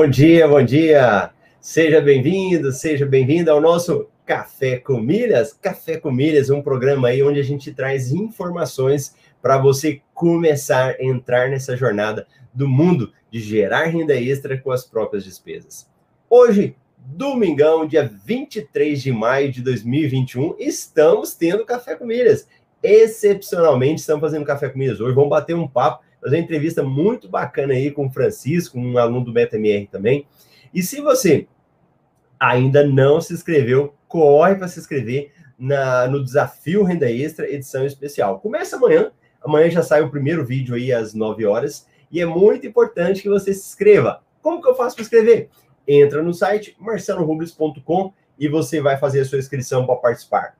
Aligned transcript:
Bom 0.00 0.08
dia, 0.08 0.48
bom 0.48 0.64
dia. 0.64 1.30
Seja 1.60 2.00
bem-vindo, 2.00 2.72
seja 2.72 3.04
bem-vindo 3.04 3.50
ao 3.50 3.60
nosso 3.60 4.08
Café 4.24 4.78
com 4.78 4.98
Milhas. 4.98 5.52
Café 5.52 5.98
com 5.98 6.10
Milhas, 6.10 6.48
um 6.48 6.62
programa 6.62 7.08
aí 7.08 7.22
onde 7.22 7.38
a 7.38 7.42
gente 7.42 7.70
traz 7.70 8.10
informações 8.10 9.14
para 9.42 9.58
você 9.58 10.00
começar 10.14 10.94
a 10.98 11.04
entrar 11.04 11.50
nessa 11.50 11.76
jornada 11.76 12.26
do 12.54 12.66
mundo 12.66 13.12
de 13.30 13.40
gerar 13.40 13.88
renda 13.88 14.14
extra 14.14 14.58
com 14.58 14.72
as 14.72 14.86
próprias 14.86 15.22
despesas. 15.22 15.86
Hoje, 16.30 16.74
domingão, 16.96 17.86
dia 17.86 18.10
23 18.24 19.02
de 19.02 19.12
maio 19.12 19.52
de 19.52 19.60
2021, 19.60 20.56
estamos 20.58 21.34
tendo 21.34 21.66
Café 21.66 21.94
com 21.94 22.06
Milhas. 22.06 22.48
Excepcionalmente, 22.82 24.00
estamos 24.00 24.22
fazendo 24.22 24.46
Café 24.46 24.70
com 24.70 24.78
Milhas 24.78 24.98
hoje. 24.98 25.14
Vamos 25.14 25.28
bater 25.28 25.54
um 25.54 25.68
papo, 25.68 26.02
fazer 26.20 26.36
uma 26.36 26.42
entrevista 26.42 26.82
muito 26.82 27.28
bacana 27.28 27.72
aí 27.72 27.90
com 27.90 28.06
o 28.06 28.10
Francisco, 28.10 28.78
um 28.78 28.98
aluno 28.98 29.24
do 29.24 29.32
MetaMR 29.32 29.86
também. 29.86 30.26
E 30.72 30.82
se 30.82 31.00
você 31.00 31.46
ainda 32.38 32.86
não 32.86 33.20
se 33.20 33.34
inscreveu, 33.34 33.94
corre 34.06 34.54
para 34.54 34.68
se 34.68 34.78
inscrever 34.78 35.32
na, 35.58 36.06
no 36.08 36.24
Desafio 36.24 36.82
Renda 36.82 37.10
Extra, 37.10 37.50
edição 37.50 37.84
especial. 37.84 38.40
Começa 38.40 38.76
amanhã, 38.76 39.12
amanhã 39.42 39.70
já 39.70 39.82
sai 39.82 40.02
o 40.02 40.10
primeiro 40.10 40.44
vídeo 40.44 40.74
aí 40.74 40.92
às 40.92 41.12
9 41.12 41.44
horas, 41.44 41.86
e 42.10 42.20
é 42.20 42.26
muito 42.26 42.66
importante 42.66 43.22
que 43.22 43.28
você 43.28 43.52
se 43.52 43.68
inscreva. 43.68 44.22
Como 44.42 44.62
que 44.62 44.68
eu 44.68 44.74
faço 44.74 44.96
para 44.96 45.02
inscrever? 45.02 45.48
Entra 45.86 46.22
no 46.22 46.32
site 46.32 46.74
marcelorubles.com 46.78 48.12
e 48.38 48.48
você 48.48 48.80
vai 48.80 48.96
fazer 48.96 49.20
a 49.20 49.24
sua 49.24 49.38
inscrição 49.38 49.84
para 49.84 49.96
participar. 49.96 50.56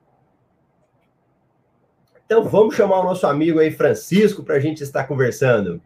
Então 2.31 2.45
vamos 2.45 2.75
chamar 2.75 3.01
o 3.01 3.03
nosso 3.03 3.27
amigo 3.27 3.59
aí, 3.59 3.69
Francisco, 3.71 4.41
para 4.41 4.55
a 4.55 4.59
gente 4.61 4.81
estar 4.81 5.03
conversando. 5.03 5.81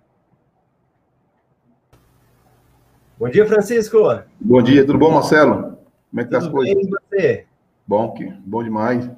Bom 3.17 3.27
dia, 3.27 3.47
Francisco. 3.47 3.97
Bom 4.39 4.61
dia, 4.61 4.85
tudo 4.85 4.99
bom, 4.99 5.09
Marcelo? 5.09 5.75
Como 6.11 6.21
é 6.21 6.23
que 6.23 6.29
tá 6.29 6.37
as 6.37 6.47
coisas? 6.47 6.75
Bem, 6.75 6.87
você? 6.87 7.45
Bom, 7.87 8.13
que 8.13 8.31
bom 8.45 8.63
demais. 8.63 9.09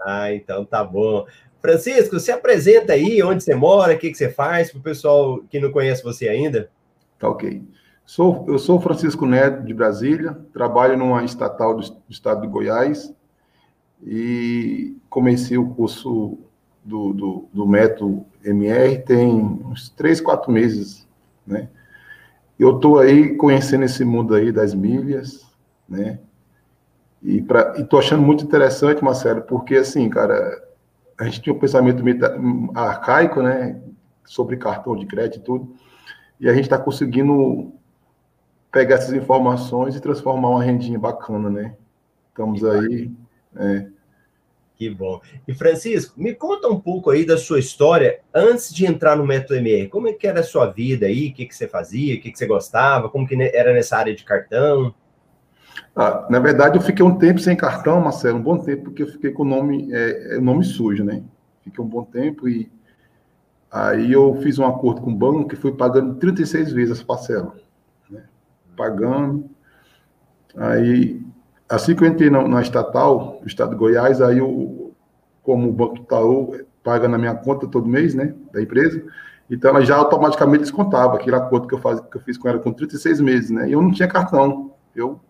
Ah, 0.00 0.32
então 0.32 0.64
tá 0.64 0.84
bom. 0.84 1.26
Francisco, 1.60 2.20
se 2.20 2.30
apresenta 2.30 2.92
aí, 2.92 3.20
onde 3.20 3.42
você 3.42 3.56
mora, 3.56 3.94
o 3.94 3.98
que, 3.98 4.10
que 4.10 4.16
você 4.16 4.28
faz, 4.28 4.70
para 4.70 4.78
o 4.78 4.82
pessoal 4.82 5.40
que 5.50 5.58
não 5.58 5.72
conhece 5.72 6.04
você 6.04 6.28
ainda. 6.28 6.70
Tá 7.18 7.28
ok. 7.28 7.64
Sou, 8.06 8.44
eu 8.46 8.60
sou 8.60 8.80
Francisco 8.80 9.26
Neto, 9.26 9.64
de 9.64 9.74
Brasília, 9.74 10.38
trabalho 10.52 10.96
numa 10.96 11.24
estatal 11.24 11.74
do, 11.74 11.82
do 11.82 12.02
estado 12.10 12.42
de 12.42 12.46
Goiás 12.46 13.12
e 14.02 14.96
comecei 15.08 15.56
o 15.56 15.70
curso 15.70 16.38
do, 16.84 17.12
do, 17.12 17.48
do 17.52 17.66
método 17.66 18.26
MR 18.44 18.98
tem 18.98 19.32
uns 19.32 19.88
três, 19.88 20.20
quatro 20.20 20.52
meses, 20.52 21.06
né? 21.46 21.68
Eu 22.58 22.76
estou 22.76 22.98
aí 22.98 23.36
conhecendo 23.36 23.84
esse 23.84 24.04
mundo 24.04 24.34
aí 24.34 24.52
das 24.52 24.74
milhas, 24.74 25.44
né? 25.88 26.20
E, 27.22 27.40
pra, 27.40 27.74
e 27.78 27.84
tô 27.84 27.98
achando 27.98 28.22
muito 28.22 28.44
interessante, 28.44 29.02
Marcelo, 29.02 29.42
porque 29.42 29.76
assim, 29.76 30.08
cara, 30.10 30.62
a 31.18 31.24
gente 31.24 31.40
tinha 31.40 31.54
um 31.54 31.58
pensamento 31.58 32.04
arcaico, 32.74 33.40
né, 33.40 33.80
sobre 34.24 34.58
cartão 34.58 34.94
de 34.94 35.06
crédito 35.06 35.38
e 35.38 35.42
tudo, 35.42 35.74
e 36.38 36.48
a 36.48 36.52
gente 36.52 36.64
está 36.64 36.78
conseguindo 36.78 37.72
pegar 38.70 38.96
essas 38.96 39.14
informações 39.14 39.96
e 39.96 40.00
transformar 40.00 40.50
uma 40.50 40.62
rendinha 40.62 40.98
bacana, 40.98 41.48
né? 41.48 41.76
Estamos 42.28 42.62
aí. 42.64 43.10
É. 43.56 43.86
Que 44.76 44.90
bom. 44.90 45.20
E 45.46 45.54
Francisco, 45.54 46.20
me 46.20 46.34
conta 46.34 46.68
um 46.68 46.80
pouco 46.80 47.10
aí 47.10 47.24
da 47.24 47.38
sua 47.38 47.60
história 47.60 48.20
antes 48.34 48.74
de 48.74 48.84
entrar 48.84 49.16
no 49.16 49.24
método 49.24 49.54
MR. 49.54 49.88
Como 49.88 50.08
é 50.08 50.12
que 50.12 50.26
era 50.26 50.40
a 50.40 50.44
sua 50.44 50.66
vida 50.66 51.06
aí? 51.06 51.28
O 51.28 51.32
que, 51.32 51.46
que 51.46 51.54
você 51.54 51.68
fazia? 51.68 52.16
O 52.16 52.20
que, 52.20 52.32
que 52.32 52.38
você 52.38 52.46
gostava? 52.46 53.08
Como 53.08 53.26
que 53.26 53.34
era 53.34 53.72
nessa 53.72 53.96
área 53.96 54.14
de 54.14 54.24
cartão? 54.24 54.92
Ah, 55.94 56.26
na 56.28 56.40
verdade, 56.40 56.76
eu 56.76 56.82
fiquei 56.82 57.04
um 57.04 57.16
tempo 57.16 57.38
sem 57.38 57.56
cartão, 57.56 58.00
Marcelo, 58.00 58.38
um 58.38 58.42
bom 58.42 58.58
tempo, 58.58 58.84
porque 58.84 59.04
eu 59.04 59.06
fiquei 59.06 59.30
com 59.30 59.44
o 59.44 59.46
nome, 59.46 59.92
é, 59.92 60.36
é 60.36 60.40
nome 60.40 60.64
sujo, 60.64 61.04
né? 61.04 61.22
Fiquei 61.62 61.82
um 61.82 61.88
bom 61.88 62.04
tempo 62.04 62.48
e 62.48 62.70
aí 63.70 64.12
eu 64.12 64.34
fiz 64.42 64.58
um 64.58 64.66
acordo 64.66 65.02
com 65.02 65.10
o 65.10 65.16
banco 65.16 65.54
e 65.54 65.56
fui 65.56 65.72
pagando 65.72 66.16
36 66.16 66.72
vezes 66.72 66.98
essa 66.98 67.06
parcela. 67.06 67.54
Né? 68.10 68.24
Pagando. 68.76 69.48
Aí, 70.56 71.22
assim 71.68 71.94
que 71.94 72.04
eu 72.04 72.08
entrei 72.08 72.30
na, 72.30 72.46
na 72.46 72.62
estatal, 72.62 73.38
do 73.40 73.48
estado 73.48 73.70
de 73.70 73.76
Goiás, 73.76 74.20
aí 74.20 74.38
eu, 74.38 74.94
como 75.42 75.68
o 75.68 75.72
Banco 75.72 75.96
Itaú 75.96 76.56
paga 76.82 77.08
na 77.08 77.18
minha 77.18 77.34
conta 77.34 77.66
todo 77.66 77.88
mês, 77.88 78.14
né, 78.14 78.34
da 78.52 78.62
empresa, 78.62 79.02
então 79.50 79.70
ela 79.70 79.84
já 79.84 79.96
automaticamente 79.96 80.62
descontava 80.62 81.16
aquele 81.16 81.36
acordo 81.36 81.66
que 81.66 81.74
eu, 81.74 81.78
faz, 81.78 82.00
que 82.00 82.16
eu 82.16 82.20
fiz 82.20 82.38
com 82.38 82.48
ela 82.48 82.58
com 82.58 82.72
36 82.72 83.20
meses, 83.20 83.50
né? 83.50 83.68
E 83.68 83.72
eu 83.72 83.82
não 83.82 83.90
tinha 83.90 84.08
cartão. 84.08 84.72
Eu 84.94 85.20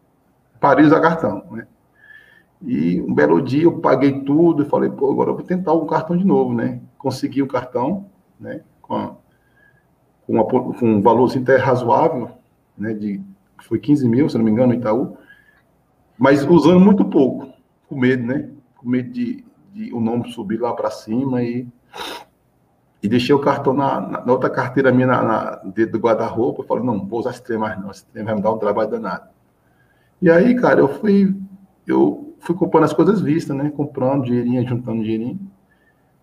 parei 0.60 0.84
de 0.84 0.90
usar 0.90 1.00
cartão, 1.00 1.44
né? 1.50 1.66
E 2.62 3.00
um 3.02 3.12
belo 3.12 3.42
dia 3.42 3.64
eu 3.64 3.80
paguei 3.80 4.20
tudo 4.20 4.62
e 4.62 4.66
falei, 4.66 4.88
pô, 4.88 5.10
agora 5.10 5.30
eu 5.30 5.34
vou 5.34 5.44
tentar 5.44 5.74
um 5.74 5.86
cartão 5.86 6.16
de 6.16 6.24
novo, 6.24 6.54
né? 6.54 6.80
Consegui 6.96 7.42
o 7.42 7.48
cartão, 7.48 8.06
né? 8.38 8.62
Com, 8.80 8.94
a, 8.94 9.16
com, 10.26 10.32
uma, 10.32 10.44
com 10.44 10.74
um 10.82 11.02
valor 11.02 11.24
assim, 11.24 11.42
até 11.42 11.56
razoável, 11.56 12.30
né? 12.78 12.94
De, 12.94 13.20
foi 13.62 13.78
15 13.78 14.08
mil, 14.08 14.28
se 14.28 14.38
não 14.38 14.44
me 14.44 14.50
engano, 14.50 14.72
no 14.72 14.78
Itaú. 14.78 15.16
Mas 16.18 16.44
usando 16.44 16.80
muito 16.80 17.04
pouco, 17.04 17.52
com 17.88 17.96
medo, 17.96 18.24
né? 18.24 18.48
Com 18.76 18.88
medo 18.88 19.10
de, 19.10 19.44
de 19.72 19.92
o 19.92 20.00
nome 20.00 20.32
subir 20.32 20.60
lá 20.60 20.72
para 20.72 20.90
cima 20.90 21.42
e 21.42 21.66
e 23.04 23.08
deixei 23.08 23.34
o 23.34 23.38
cartão 23.38 23.74
na, 23.74 24.00
na, 24.00 24.24
na 24.24 24.32
outra 24.32 24.48
carteira 24.48 24.90
minha 24.90 25.06
na, 25.06 25.22
na 25.22 25.50
dentro 25.56 25.92
do 25.92 25.98
guarda-roupa. 25.98 26.64
Falei, 26.64 26.82
não, 26.82 27.06
vou 27.06 27.20
usar 27.20 27.32
esse 27.32 27.42
trem 27.42 27.58
mais 27.58 27.78
não, 27.78 27.90
esse 27.90 28.06
trem 28.06 28.24
vai 28.24 28.34
me 28.34 28.40
dar 28.40 28.50
um 28.50 28.56
trabalho 28.56 28.88
danado. 28.88 29.28
E 30.22 30.30
aí, 30.30 30.54
cara, 30.54 30.80
eu 30.80 30.88
fui, 30.88 31.36
eu 31.86 32.34
fui 32.40 32.54
comprando 32.54 32.84
as 32.84 32.94
coisas 32.94 33.20
vistas, 33.20 33.54
né? 33.54 33.70
Comprando 33.76 34.24
dinheirinho, 34.24 34.66
juntando 34.66 35.02
dinheirinho. 35.02 35.38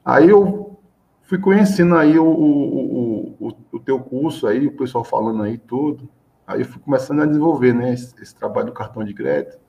Aí 0.03 0.27
eu 0.27 0.79
fui 1.21 1.37
conhecendo 1.37 1.95
aí 1.95 2.17
o, 2.17 2.25
o, 2.25 3.35
o, 3.39 3.53
o, 3.73 3.79
teu 3.79 3.99
curso 3.99 4.47
aí, 4.47 4.65
o 4.65 4.75
pessoal 4.75 5.03
falando 5.03 5.43
aí 5.43 5.59
tudo. 5.59 6.09
Aí 6.47 6.61
eu 6.61 6.65
fui 6.65 6.81
começando 6.81 7.21
a 7.21 7.27
desenvolver, 7.27 7.75
né? 7.75 7.93
Esse, 7.93 8.15
esse 8.19 8.35
trabalho 8.35 8.67
do 8.67 8.73
cartão 8.73 9.03
de 9.03 9.13
crédito. 9.13 9.59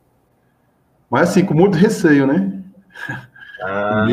Mas 1.12 1.28
assim, 1.28 1.44
com 1.44 1.52
muito 1.52 1.76
receio, 1.76 2.26
né? 2.26 2.64
Ah, 3.62 4.06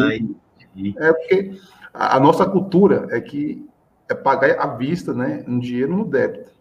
é 0.98 1.14
porque 1.14 1.58
a, 1.94 2.20
nossa 2.20 2.46
cultura 2.46 3.08
é 3.10 3.22
que 3.22 3.66
é 4.10 4.14
pagar 4.14 4.60
à 4.60 4.68
vista, 4.76 5.14
né? 5.14 5.42
Um 5.48 5.60
dinheiro 5.60 5.96
no 5.96 6.04
débito, 6.04 6.52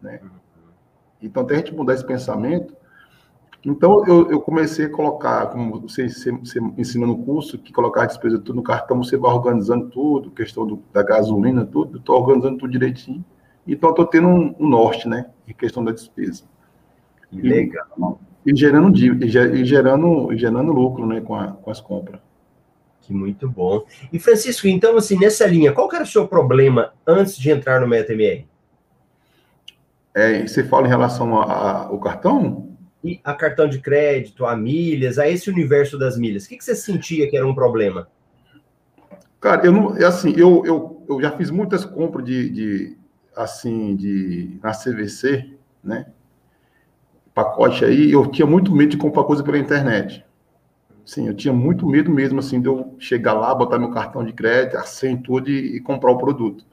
né? 0.00 0.20
Uhum. 0.22 0.30
Então, 1.20 1.42
até 1.42 1.54
a 1.54 1.58
gente 1.58 1.74
mudar 1.74 1.94
esse 1.94 2.06
pensamento, 2.06 2.76
então, 3.64 4.04
eu, 4.06 4.30
eu, 4.30 4.40
comecei 4.40 4.86
a 4.86 4.90
colocar, 4.90 5.48
como 5.48 5.80
você, 5.80 6.08
você, 6.08 6.30
você, 6.30 6.60
ensina 6.78 7.04
no 7.04 7.18
curso, 7.24 7.58
que 7.58 7.72
colocar 7.72 8.04
a 8.04 8.06
despesa 8.06 8.38
tudo 8.38 8.54
no 8.54 8.62
cartão, 8.62 9.02
você 9.02 9.16
vai 9.16 9.32
organizando 9.32 9.90
tudo, 9.90 10.30
questão 10.30 10.64
do, 10.64 10.80
da 10.92 11.02
gasolina, 11.02 11.66
tudo, 11.66 11.98
estou 11.98 12.20
organizando 12.20 12.56
tudo 12.56 12.70
direitinho. 12.70 13.24
Então, 13.66 13.90
estou 13.90 14.06
tendo 14.06 14.28
um, 14.28 14.54
um, 14.60 14.68
norte, 14.68 15.08
né, 15.08 15.28
em 15.46 15.52
questão 15.52 15.84
da 15.84 15.90
despesa. 15.90 16.44
Legal. 17.32 18.20
E, 18.50 18.56
gerando, 18.56 18.96
e 18.96 19.64
gerando, 19.64 20.32
e 20.32 20.38
gerando 20.38 20.72
lucro, 20.72 21.06
né, 21.06 21.20
com, 21.20 21.34
a, 21.34 21.48
com 21.52 21.70
as 21.70 21.80
compras. 21.80 22.20
Que 23.02 23.12
muito 23.12 23.48
bom. 23.48 23.84
E, 24.12 24.18
Francisco, 24.18 24.66
então, 24.66 24.96
assim, 24.96 25.18
nessa 25.18 25.46
linha, 25.46 25.72
qual 25.72 25.92
era 25.92 26.04
o 26.04 26.06
seu 26.06 26.26
problema 26.26 26.92
antes 27.06 27.36
de 27.36 27.50
entrar 27.50 27.80
no 27.80 27.88
MetaMR? 27.88 28.46
É, 30.14 30.46
você 30.46 30.64
fala 30.64 30.86
em 30.86 30.90
relação 30.90 31.34
ao 31.34 31.98
cartão? 31.98 32.68
e 33.02 33.20
a 33.22 33.34
cartão 33.34 33.68
de 33.68 33.78
crédito, 33.78 34.44
a 34.44 34.56
milhas, 34.56 35.18
a 35.18 35.28
esse 35.28 35.48
universo 35.48 35.98
das 35.98 36.18
milhas? 36.18 36.44
O 36.44 36.48
que, 36.48 36.56
que 36.56 36.64
você 36.64 36.74
sentia 36.74 37.28
que 37.28 37.36
era 37.36 37.46
um 37.46 37.54
problema? 37.54 38.08
Cara, 39.40 39.64
eu 39.64 39.72
não, 39.72 39.96
é 39.96 40.04
assim, 40.04 40.34
eu, 40.36 40.64
eu, 40.66 41.04
eu 41.08 41.20
já 41.20 41.30
fiz 41.30 41.50
muitas 41.50 41.84
compras 41.84 42.24
de, 42.24 42.50
de 42.50 42.96
assim, 43.36 43.94
de 43.94 44.58
na 44.62 44.72
CVC, 44.72 45.48
né? 45.82 46.06
Pacote 47.38 47.84
aí, 47.84 48.10
eu 48.10 48.26
tinha 48.26 48.44
muito 48.44 48.74
medo 48.74 48.90
de 48.90 48.96
comprar 48.96 49.22
coisa 49.22 49.44
pela 49.44 49.56
internet. 49.56 50.26
Sim, 51.06 51.28
eu 51.28 51.34
tinha 51.36 51.54
muito 51.54 51.86
medo 51.86 52.10
mesmo, 52.10 52.40
assim, 52.40 52.60
de 52.60 52.66
eu 52.66 52.96
chegar 52.98 53.32
lá, 53.32 53.54
botar 53.54 53.78
meu 53.78 53.92
cartão 53.92 54.24
de 54.24 54.32
crédito, 54.32 54.76
a 54.76 54.82
senha 54.82 55.16
tudo 55.22 55.48
e, 55.48 55.76
e 55.76 55.80
comprar 55.80 56.10
o 56.10 56.18
produto. 56.18 56.66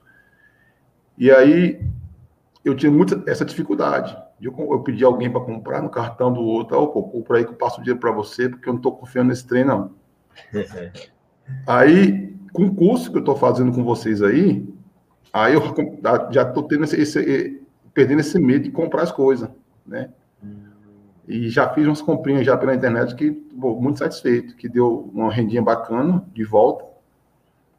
E 1.20 1.30
aí, 1.30 1.80
eu 2.64 2.74
tinha 2.76 2.92
muita 2.92 3.22
essa 3.30 3.46
dificuldade. 3.46 4.18
Eu, 4.42 4.56
eu 4.58 4.80
pedi 4.80 5.04
alguém 5.04 5.32
para 5.32 5.40
comprar 5.42 5.84
no 5.84 5.90
cartão 5.90 6.34
do 6.34 6.42
outro, 6.42 6.82
oh, 6.82 6.88
pô, 6.88 7.04
compra 7.04 7.38
aí 7.38 7.46
que 7.46 7.52
eu 7.52 7.58
passo 7.58 7.80
o 7.80 7.84
dinheiro 7.84 8.00
para 8.00 8.12
você, 8.12 8.50
porque 8.50 8.68
eu 8.68 8.74
não 8.74 8.80
estou 8.80 8.98
confiando 8.98 9.30
nesse 9.30 9.46
trem, 9.46 9.64
não. 9.64 9.92
aí, 11.68 12.36
com 12.52 12.66
o 12.66 12.74
curso 12.74 13.12
que 13.12 13.18
eu 13.18 13.22
estou 13.22 13.36
fazendo 13.36 13.72
com 13.72 13.84
vocês 13.84 14.20
aí, 14.24 14.68
aí 15.32 15.54
eu 15.54 15.62
já 16.32 16.42
estou 16.42 16.64
tendo 16.64 16.86
esse, 16.86 17.00
esse, 17.00 17.62
perdendo 17.94 18.22
esse 18.22 18.40
medo 18.40 18.64
de 18.64 18.72
comprar 18.72 19.04
as 19.04 19.12
coisas, 19.12 19.48
né? 19.86 20.10
E 21.28 21.50
já 21.50 21.68
fiz 21.74 21.88
umas 21.88 22.02
comprinhas 22.02 22.46
já 22.46 22.56
pela 22.56 22.76
internet 22.76 23.16
que 23.16 23.32
pô, 23.32 23.80
muito 23.80 24.00
satisfeito, 24.00 24.56
que 24.56 24.70
deu 24.70 25.10
uma 25.14 25.32
rendinha 25.32 25.62
bacana 25.62 26.24
de 26.34 26.44
volta. 26.44 26.86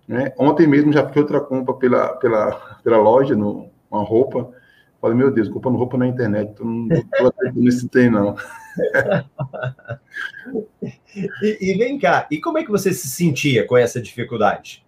Né? 0.07 0.33
Ontem 0.39 0.67
mesmo 0.67 0.93
já 0.93 1.07
fiz 1.07 1.17
outra 1.17 1.41
compra 1.41 1.75
pela, 1.75 2.09
pela, 2.17 2.79
pela 2.83 2.97
loja, 2.97 3.35
no, 3.35 3.69
uma 3.91 4.03
roupa, 4.03 4.53
Falei, 5.01 5.17
meu 5.17 5.31
Deus, 5.31 5.49
comprando 5.49 5.77
roupa 5.77 5.97
na 5.97 6.09
internet, 6.09 6.51
então 6.51 6.67
não 6.67 6.97
estou 6.97 7.33
nesse 7.55 7.89
tem, 7.89 8.11
não. 8.11 8.37
e, 11.15 11.31
e, 11.61 11.79
vem 11.79 11.97
cá, 11.99 12.27
e 12.31 12.41
como 12.41 12.59
é 12.59 12.65
que 12.65 12.71
você 12.71 12.93
se 12.93 13.09
sentia 13.09 13.67
com 13.67 13.77
essa 13.77 14.01
dificuldade? 14.01 14.87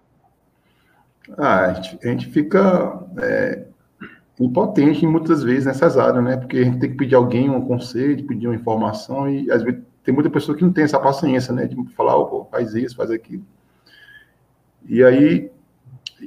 Ah, 1.36 1.66
a 1.66 1.74
gente, 1.74 1.98
a 2.02 2.06
gente 2.10 2.26
fica 2.30 3.04
é, 3.20 3.66
impotente 4.40 5.06
muitas 5.06 5.42
vezes 5.42 5.66
nessas 5.66 5.98
áreas, 5.98 6.22
né? 6.22 6.36
Porque 6.36 6.58
a 6.58 6.64
gente 6.64 6.78
tem 6.78 6.90
que 6.90 6.96
pedir 6.96 7.14
alguém 7.14 7.50
um 7.50 7.60
conselho, 7.60 8.26
pedir 8.26 8.46
uma 8.46 8.54
informação, 8.54 9.28
e 9.28 9.50
às 9.50 9.62
vezes 9.62 9.80
tem 10.04 10.14
muita 10.14 10.30
pessoa 10.30 10.56
que 10.56 10.64
não 10.64 10.72
tem 10.72 10.84
essa 10.84 10.98
paciência, 10.98 11.52
né? 11.52 11.66
De 11.66 11.76
falar, 11.94 12.16
oh, 12.16 12.46
faz 12.50 12.74
isso, 12.74 12.96
faz 12.96 13.10
aquilo. 13.10 13.44
E 14.86 15.02
aí 15.02 15.50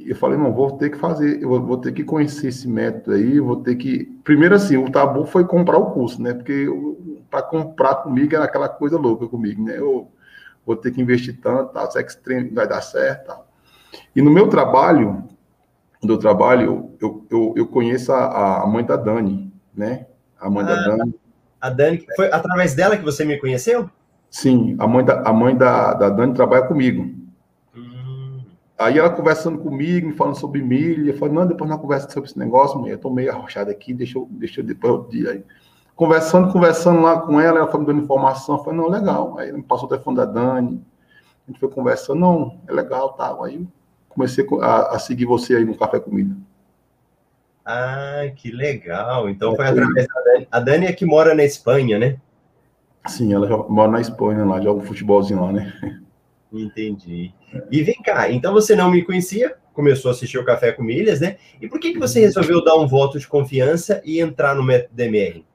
eu 0.06 0.16
falei, 0.16 0.38
não, 0.38 0.54
vou 0.54 0.72
ter 0.78 0.90
que 0.90 0.98
fazer, 0.98 1.42
eu 1.42 1.50
vou 1.62 1.78
ter 1.78 1.92
que 1.92 2.04
conhecer 2.04 2.48
esse 2.48 2.68
método 2.68 3.16
aí, 3.16 3.40
vou 3.40 3.58
ter 3.58 3.76
que. 3.76 4.06
Primeiro, 4.24 4.56
assim, 4.56 4.78
o 4.78 4.90
tabu 4.90 5.26
foi 5.26 5.46
comprar 5.46 5.78
o 5.78 5.92
curso, 5.92 6.22
né? 6.22 6.34
Porque 6.34 6.68
para 7.30 7.42
comprar 7.42 7.96
comigo 7.96 8.36
era 8.36 8.46
aquela 8.46 8.70
coisa 8.70 8.98
louca 8.98 9.28
comigo, 9.28 9.64
né? 9.64 9.78
Eu 9.78 10.10
vou 10.66 10.76
ter 10.76 10.92
que 10.92 11.02
investir 11.02 11.40
tanto, 11.42 11.74
tá? 11.74 11.90
será 11.90 12.04
que 12.04 12.54
vai 12.54 12.68
dar 12.68 12.82
certo? 12.82 13.28
Tá? 13.28 13.42
E 14.16 14.22
no 14.22 14.32
meu 14.32 14.48
trabalho, 14.48 15.24
do 16.02 16.18
trabalho, 16.18 16.92
eu, 17.00 17.26
eu, 17.30 17.54
eu 17.56 17.68
conheço 17.68 18.12
a, 18.12 18.64
a 18.64 18.68
mãe 18.68 18.84
da 18.84 18.96
Dani, 18.96 19.54
né? 19.74 20.08
A 20.40 20.50
mãe 20.50 20.64
ah, 20.64 20.68
da 20.68 20.76
Dani. 20.76 21.16
A 21.60 21.70
Dani, 21.70 22.06
foi 22.16 22.32
através 22.32 22.74
dela 22.74 22.98
que 22.98 23.04
você 23.04 23.24
me 23.24 23.38
conheceu? 23.38 23.90
Sim, 24.30 24.76
a 24.80 24.88
mãe 24.88 25.06
da, 25.06 25.22
a 25.22 25.32
mãe 25.32 25.56
da, 25.56 25.94
da 25.94 26.10
Dani 26.10 26.34
trabalha 26.34 26.66
comigo. 26.66 27.22
Aí 28.80 28.98
ela 28.98 29.12
conversando 29.12 29.60
comigo, 29.60 30.08
me 30.08 30.16
falando 30.16 30.40
sobre 30.40 30.60
milha, 30.60 31.12
eu 31.12 31.18
falei, 31.18 31.36
não, 31.36 31.46
depois 31.46 31.70
nós 31.70 31.80
conversa 31.80 32.10
sobre 32.10 32.28
esse 32.28 32.40
negócio, 32.40 32.80
mãe, 32.80 32.90
eu 32.90 32.98
tô 32.98 33.12
meio 33.12 33.30
arrochado 33.32 33.70
aqui, 33.70 33.94
deixa 33.94 34.18
eu, 34.18 34.28
deixa 34.32 34.62
eu 34.62 34.66
depois 34.66 34.94
o 34.94 35.08
dia 35.08 35.32
aí. 35.32 35.44
Conversando, 35.96 36.52
conversando 36.52 37.00
lá 37.00 37.22
com 37.22 37.40
ela, 37.40 37.60
ela 37.60 37.68
foi 37.68 37.80
me 37.80 37.86
dando 37.86 38.02
informação, 38.02 38.58
eu 38.58 38.64
falei, 38.64 38.80
não, 38.80 38.90
legal. 38.90 39.38
Aí 39.38 39.52
me 39.52 39.62
passou 39.62 39.86
o 39.86 39.90
telefone 39.90 40.18
da 40.18 40.26
Dani, 40.26 40.84
a 41.48 41.52
gente 41.52 41.60
foi 41.60 41.70
conversando, 41.70 42.20
não, 42.20 42.60
é 42.68 42.74
legal, 42.74 43.14
tá. 43.14 43.38
Aí 43.44 43.68
comecei 44.14 44.46
a, 44.62 44.96
a 44.96 45.00
seguir 45.00 45.26
você 45.26 45.56
aí 45.56 45.66
no 45.66 45.78
Café 45.78 46.00
Comida. 46.00 46.36
Ah, 47.66 48.24
que 48.36 48.52
legal. 48.52 49.30
Então 49.30 49.54
é, 49.54 49.56
foi 49.56 49.68
através 49.68 50.08
da 50.08 50.22
Dani. 50.22 50.48
A 50.52 50.60
Dani 50.60 50.86
é 50.88 50.94
que 50.94 51.06
mora 51.06 51.34
na 51.34 51.44
Espanha, 51.44 51.98
né? 51.98 52.18
Sim, 53.08 53.34
ela 53.34 53.48
mora 53.68 53.92
na 53.92 54.02
Espanha 54.02 54.46
lá, 54.46 54.62
joga 54.62 54.82
um 54.82 54.86
futebolzinho 54.86 55.42
lá, 55.42 55.52
né? 55.52 55.74
Entendi. 56.52 57.34
E 57.72 57.82
vem 57.82 58.02
cá, 58.04 58.30
então 58.30 58.54
você 58.54 58.76
não 58.76 58.92
me 58.92 59.04
conhecia, 59.04 59.56
começou 59.74 60.10
a 60.10 60.14
assistir 60.14 60.38
o 60.38 60.46
Café 60.46 60.72
com 60.72 60.84
Milhas, 60.84 61.22
né? 61.22 61.38
E 61.62 61.68
por 61.68 61.80
que, 61.80 61.94
que 61.94 62.00
você 62.00 62.20
resolveu 62.20 62.64
dar 62.64 62.76
um 62.76 62.88
voto 62.88 63.18
de 63.18 63.28
confiança 63.28 64.02
e 64.06 64.20
entrar 64.20 64.56
no 64.56 64.64
método 64.64 64.94
DMR? 64.94 65.46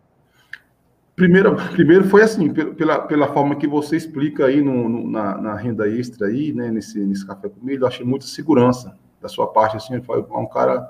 Primeiro, 1.17 1.57
primeiro 1.73 2.05
foi 2.05 2.23
assim, 2.23 2.53
pela, 2.53 2.99
pela 3.01 3.29
forma 3.29 3.57
que 3.57 3.67
você 3.67 3.97
explica 3.97 4.45
aí 4.45 4.61
no, 4.61 4.87
no 4.87 5.11
na, 5.11 5.39
na, 5.39 5.55
renda 5.55 5.89
extra 5.89 6.27
aí, 6.27 6.53
né, 6.53 6.71
nesse, 6.71 6.99
nesse 7.01 7.27
Café 7.27 7.49
com 7.49 7.65
Milhas, 7.65 7.81
eu 7.81 7.87
achei 7.87 8.05
muita 8.05 8.27
segurança 8.27 8.99
da 9.19 9.27
sua 9.27 9.47
parte, 9.47 9.79
assim, 9.79 9.95
é 9.95 10.37
um 10.39 10.47
cara, 10.47 10.87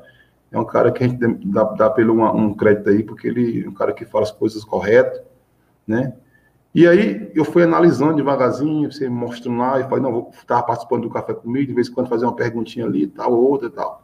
é 0.50 0.58
um 0.58 0.64
cara 0.64 0.90
que 0.90 1.04
a 1.04 1.06
gente 1.06 1.24
dá, 1.46 1.62
dá 1.62 1.88
pelo 1.88 2.12
uma, 2.12 2.32
um 2.32 2.52
crédito 2.52 2.90
aí, 2.90 3.04
porque 3.04 3.28
ele 3.28 3.64
é 3.64 3.68
um 3.68 3.72
cara 3.72 3.92
que 3.92 4.04
fala 4.04 4.24
as 4.24 4.32
coisas 4.32 4.64
corretas, 4.64 5.22
né? 5.86 6.12
E 6.74 6.88
aí 6.88 7.30
eu 7.32 7.44
fui 7.44 7.62
analisando 7.62 8.16
devagarzinho, 8.16 8.90
você 8.90 9.08
mostrando 9.08 9.58
lá, 9.58 9.78
e 9.78 9.84
falei, 9.84 10.02
não, 10.02 10.12
vou 10.12 10.30
estar 10.34 10.60
participando 10.64 11.02
do 11.02 11.10
café 11.10 11.34
comigo, 11.34 11.68
de 11.68 11.72
vez 11.72 11.88
em 11.88 11.92
quando 11.92 12.08
fazer 12.08 12.26
uma 12.26 12.34
perguntinha 12.34 12.84
ali, 12.84 13.06
tal, 13.06 13.32
outra 13.32 13.68
e 13.68 13.70
tal. 13.70 14.02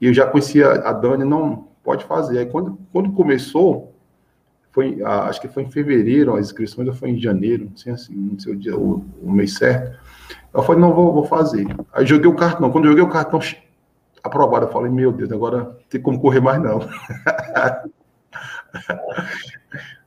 E 0.00 0.06
eu 0.06 0.12
já 0.12 0.26
conhecia 0.26 0.70
a 0.70 0.92
Dani, 0.92 1.24
não, 1.24 1.68
pode 1.82 2.04
fazer. 2.04 2.38
Aí 2.38 2.46
quando, 2.46 2.78
quando 2.92 3.10
começou, 3.12 3.89
foi, 4.72 5.02
acho 5.02 5.40
que 5.40 5.48
foi 5.48 5.64
em 5.64 5.70
fevereiro, 5.70 6.34
as 6.34 6.46
inscrições, 6.46 6.86
ou 6.88 6.94
foi 6.94 7.10
em 7.10 7.18
janeiro, 7.18 7.66
não 7.68 7.76
sei 7.76 7.92
assim, 7.92 8.14
não 8.14 8.38
sei 8.38 8.52
o 8.52 8.56
dia, 8.56 8.76
o, 8.76 9.04
o 9.22 9.30
mês 9.30 9.54
certo. 9.54 9.98
Eu 10.52 10.62
falei, 10.62 10.80
não, 10.80 10.94
vou, 10.94 11.12
vou 11.12 11.24
fazer. 11.24 11.66
Aí 11.92 12.06
joguei 12.06 12.28
o 12.28 12.34
cartão. 12.34 12.70
Quando 12.70 12.84
eu 12.84 12.90
joguei 12.90 13.04
o 13.04 13.08
cartão 13.08 13.40
aprovado, 14.22 14.66
eu 14.66 14.70
falei, 14.70 14.90
meu 14.90 15.12
Deus, 15.12 15.30
agora 15.32 15.76
tem 15.88 16.00
como 16.00 16.20
correr 16.20 16.40
mais 16.40 16.62
não. 16.62 16.80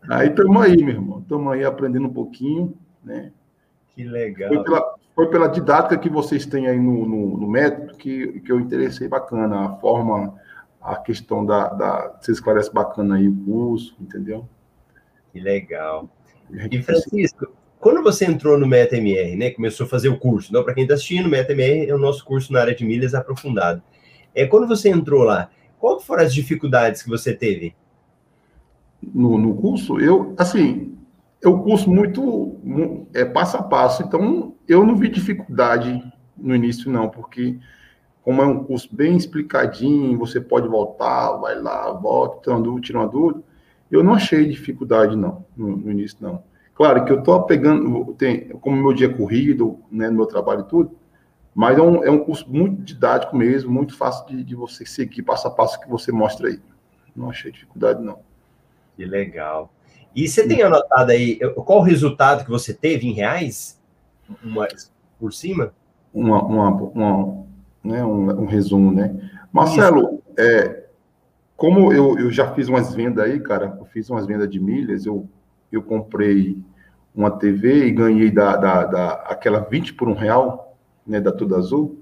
Aí 0.10 0.28
estamos 0.30 0.62
aí, 0.62 0.78
meu 0.78 0.96
irmão. 0.96 1.20
Estamos 1.20 1.54
aí 1.54 1.64
aprendendo 1.64 2.08
um 2.08 2.14
pouquinho, 2.14 2.78
né? 3.04 3.32
Que 3.92 4.04
legal. 4.04 4.50
Foi 4.50 4.64
pela, 4.64 4.96
foi 5.16 5.30
pela 5.30 5.48
didática 5.48 5.98
que 5.98 6.10
vocês 6.10 6.46
têm 6.46 6.68
aí 6.68 6.80
no, 6.80 7.06
no, 7.06 7.38
no, 7.38 7.48
método 7.48 7.96
que, 7.96 8.40
que 8.42 8.52
eu 8.52 8.60
interessei 8.60 9.08
bacana. 9.08 9.66
A 9.66 9.70
forma, 9.78 10.36
a 10.84 10.96
questão 10.96 11.46
da, 11.46 11.70
da. 11.70 12.18
Você 12.20 12.32
esclarece 12.32 12.74
bacana 12.74 13.16
aí 13.16 13.28
o 13.28 13.36
curso, 13.46 13.96
entendeu? 14.00 14.48
Que 15.32 15.40
legal. 15.40 16.10
E 16.72 16.82
Francisco, 16.82 17.48
quando 17.80 18.04
você 18.04 18.26
entrou 18.26 18.58
no 18.58 18.68
MetaMR, 18.68 19.36
né? 19.36 19.52
Começou 19.52 19.86
a 19.86 19.90
fazer 19.90 20.10
o 20.10 20.20
curso, 20.20 20.54
não? 20.54 20.64
Para 20.64 20.74
quem 20.74 20.84
está 20.84 20.96
assistindo, 20.96 21.30
MetaMR 21.30 21.90
é 21.90 21.96
o 21.96 21.98
nosso 21.98 22.24
curso 22.26 22.52
na 22.52 22.62
área 22.62 22.76
de 22.76 22.86
milhas 22.86 23.14
aprofundado. 23.14 23.82
É, 24.36 24.46
quando 24.46 24.68
você 24.68 24.90
entrou 24.90 25.24
lá, 25.24 25.50
qual 25.80 26.00
foram 26.00 26.24
as 26.24 26.34
dificuldades 26.34 27.02
que 27.02 27.10
você 27.10 27.34
teve? 27.34 27.76
no, 29.14 29.38
no 29.38 29.56
curso, 29.56 30.00
eu, 30.00 30.34
assim, 30.38 30.96
é 31.42 31.48
um 31.48 31.60
curso 31.60 31.90
muito 31.90 33.08
é, 33.14 33.26
passo 33.26 33.58
a 33.58 33.64
passo, 33.64 34.04
então 34.04 34.56
eu 34.68 34.86
não 34.86 34.96
vi 34.96 35.10
dificuldade 35.10 36.02
no 36.38 36.56
início, 36.56 36.92
não, 36.92 37.10
porque 37.10 37.58
como 38.24 38.42
é 38.42 38.46
um 38.46 38.64
curso 38.64 38.88
bem 38.92 39.18
explicadinho, 39.18 40.18
você 40.18 40.40
pode 40.40 40.68
voltar, 40.68 41.34
vai 41.34 41.60
lá, 41.60 41.92
volta, 41.92 42.40
tira 42.42 42.56
uma 42.56 42.64
dúvida, 42.64 42.86
tira 42.86 43.00
uma 43.00 43.08
dúvida, 43.08 43.44
eu 43.92 44.04
não 44.04 44.14
achei 44.14 44.48
dificuldade, 44.48 45.16
não, 45.16 45.46
no, 45.56 45.76
no 45.76 45.92
início, 45.92 46.18
não. 46.22 46.42
Claro 46.74 47.04
que 47.06 47.12
eu 47.12 47.20
estou 47.20 47.44
pegando, 47.44 48.14
tem, 48.18 48.50
como 48.62 48.78
meu 48.78 48.94
dia 48.94 49.08
é 49.08 49.14
corrido, 49.14 49.78
né, 49.92 50.10
no 50.10 50.16
meu 50.16 50.26
trabalho 50.26 50.62
e 50.62 50.70
tudo, 50.70 50.98
mas 51.54 51.78
é 51.78 51.82
um, 51.82 52.04
é 52.04 52.10
um 52.10 52.18
curso 52.18 52.50
muito 52.50 52.82
didático 52.82 53.36
mesmo, 53.36 53.72
muito 53.72 53.96
fácil 53.96 54.26
de, 54.26 54.44
de 54.44 54.56
você 54.56 54.86
seguir 54.86 55.22
passo 55.22 55.48
a 55.48 55.52
passo 55.52 55.80
que 55.80 55.90
você 55.90 56.12
mostra 56.12 56.48
aí. 56.48 56.60
Não 57.16 57.30
achei 57.30 57.52
dificuldade, 57.52 58.02
não. 58.02 58.20
Que 58.96 59.06
legal. 59.06 59.72
E 60.16 60.28
você 60.28 60.48
tem 60.48 60.64
anotado 60.64 61.12
aí 61.12 61.38
qual 61.66 61.80
o 61.80 61.84
resultado 61.84 62.44
que 62.44 62.50
você 62.50 62.74
teve 62.74 63.08
em 63.08 63.14
reais? 63.14 63.80
Uma, 64.44 64.68
por 65.20 65.32
cima? 65.32 65.74
Uma, 66.12 66.44
uma, 66.44 66.70
uma 66.70 67.46
né, 67.84 68.04
um, 68.06 68.42
um, 68.42 68.46
resumo, 68.46 68.92
né? 68.92 69.14
Marcelo, 69.52 70.22
é, 70.38 70.86
como 71.56 71.92
eu, 71.94 72.18
eu 72.18 72.32
já 72.32 72.54
fiz 72.54 72.68
umas 72.68 72.94
vendas 72.94 73.26
aí, 73.26 73.40
cara, 73.40 73.78
eu 73.80 73.86
fiz 73.86 74.10
umas 74.10 74.26
vendas 74.26 74.50
de 74.50 74.60
milhas, 74.60 75.06
eu, 75.06 75.28
eu 75.72 75.82
comprei 75.82 76.58
uma 77.14 77.30
TV 77.30 77.86
e 77.86 77.92
ganhei 77.92 78.32
da, 78.32 78.56
da, 78.56 78.86
da 78.86 79.12
aquela 79.28 79.60
20 79.60 79.94
por 79.94 80.08
um 80.08 80.14
real, 80.14 80.76
né, 81.06 81.20
da 81.20 81.32
Tudo 81.32 81.56
Azul, 81.56 82.00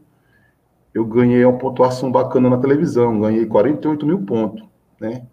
eu 0.93 1.05
ganhei 1.05 1.43
uma 1.45 1.57
pontuação 1.57 2.11
bacana 2.11 2.49
na 2.49 2.57
televisão, 2.57 3.19
ganhei 3.19 3.45
48 3.45 4.05
mil 4.05 4.21
pontos, 4.21 4.63
né? 4.99 5.25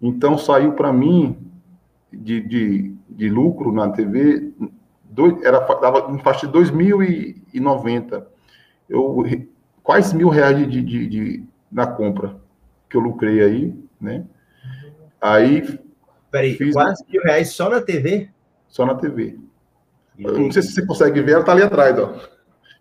Então, 0.00 0.36
saiu 0.36 0.72
para 0.72 0.92
mim 0.92 1.36
de, 2.12 2.40
de, 2.40 2.96
de, 3.08 3.28
lucro 3.28 3.70
na 3.70 3.88
TV, 3.90 4.52
dois, 5.04 5.40
era, 5.44 5.60
dava 5.60 6.12
em 6.12 6.18
faixa 6.18 6.46
de 6.46 6.52
2.090. 6.52 8.24
Eu, 8.88 9.24
quase 9.82 10.16
mil 10.16 10.28
reais 10.28 10.56
de, 10.56 10.82
de, 10.82 11.06
de, 11.06 11.44
na 11.70 11.86
compra 11.86 12.36
que 12.88 12.96
eu 12.96 13.00
lucrei 13.00 13.42
aí, 13.42 13.74
né? 14.00 14.24
Aí. 15.20 15.78
Peraí, 16.30 16.54
fiz, 16.54 16.72
quase 16.74 17.04
mil 17.08 17.22
reais 17.22 17.50
só 17.50 17.68
na 17.68 17.80
TV? 17.80 18.30
Só 18.68 18.86
na 18.86 18.94
TV. 18.94 19.38
Eu 20.18 20.38
não 20.38 20.52
sei 20.52 20.62
se 20.62 20.72
você 20.72 20.86
consegue 20.86 21.20
ver, 21.22 21.32
ela 21.32 21.44
tá 21.44 21.52
ali 21.52 21.62
atrás, 21.62 21.98
ó. 21.98 22.14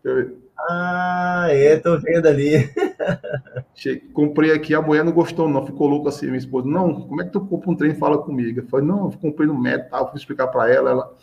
Eu. 0.03 0.41
Ah, 0.69 1.47
é, 1.49 1.77
tô 1.77 1.99
vendo 1.99 2.27
ali. 2.27 2.69
comprei 4.13 4.51
aqui, 4.51 4.75
a 4.75 4.81
mulher 4.81 5.03
não 5.03 5.11
gostou, 5.11 5.49
não, 5.49 5.65
ficou 5.65 5.87
louca 5.87 6.09
assim, 6.09 6.27
minha 6.27 6.37
esposa. 6.37 6.67
Não, 6.67 7.01
como 7.01 7.21
é 7.21 7.25
que 7.25 7.31
tu 7.31 7.41
compra 7.41 7.71
um 7.71 7.75
trem 7.75 7.91
e 7.91 7.95
fala 7.95 8.17
comigo? 8.19 8.59
Eu 8.59 8.67
falei, 8.67 8.85
não, 8.85 9.05
eu 9.05 9.17
comprei 9.17 9.47
no 9.47 9.59
metal, 9.59 10.09
fui 10.09 10.19
explicar 10.19 10.47
para 10.47 10.69
ela, 10.71 10.91
ela. 10.91 11.17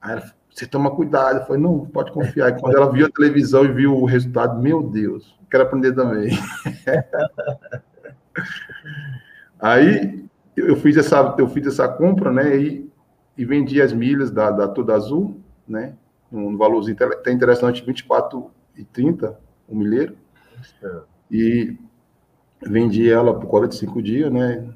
Aí 0.00 0.12
ela, 0.12 0.32
você 0.52 0.66
toma 0.66 0.90
cuidado. 0.90 1.40
Eu 1.40 1.46
falei, 1.46 1.62
não, 1.62 1.86
pode 1.86 2.12
confiar. 2.12 2.50
E 2.50 2.60
quando 2.60 2.76
ela 2.76 2.90
viu 2.90 3.06
a 3.06 3.10
televisão 3.10 3.64
e 3.64 3.72
viu 3.72 3.96
o 3.96 4.04
resultado, 4.04 4.60
meu 4.60 4.82
Deus, 4.82 5.38
quero 5.50 5.64
aprender 5.64 5.92
também. 5.94 6.30
Aí 9.58 10.24
eu 10.56 10.76
fiz 10.76 10.96
essa, 10.96 11.34
eu 11.38 11.48
fiz 11.48 11.66
essa 11.66 11.88
compra, 11.88 12.32
né? 12.32 12.56
E, 12.56 12.90
e 13.36 13.44
vendi 13.44 13.80
as 13.80 13.92
milhas 13.92 14.30
da, 14.30 14.50
da 14.50 14.68
Tudo 14.68 14.92
Azul, 14.92 15.40
né? 15.66 15.94
um 16.32 16.56
valorzinho 16.56 16.96
até 17.00 17.30
interessante, 17.30 17.84
24 17.84 18.50
e 18.76 18.84
30, 18.84 19.38
o 19.68 19.76
milheiro. 19.76 20.16
E 21.30 21.76
vendi 22.62 23.10
ela 23.10 23.38
por 23.38 23.46
45 23.46 24.02
dias, 24.02 24.32
né? 24.32 24.66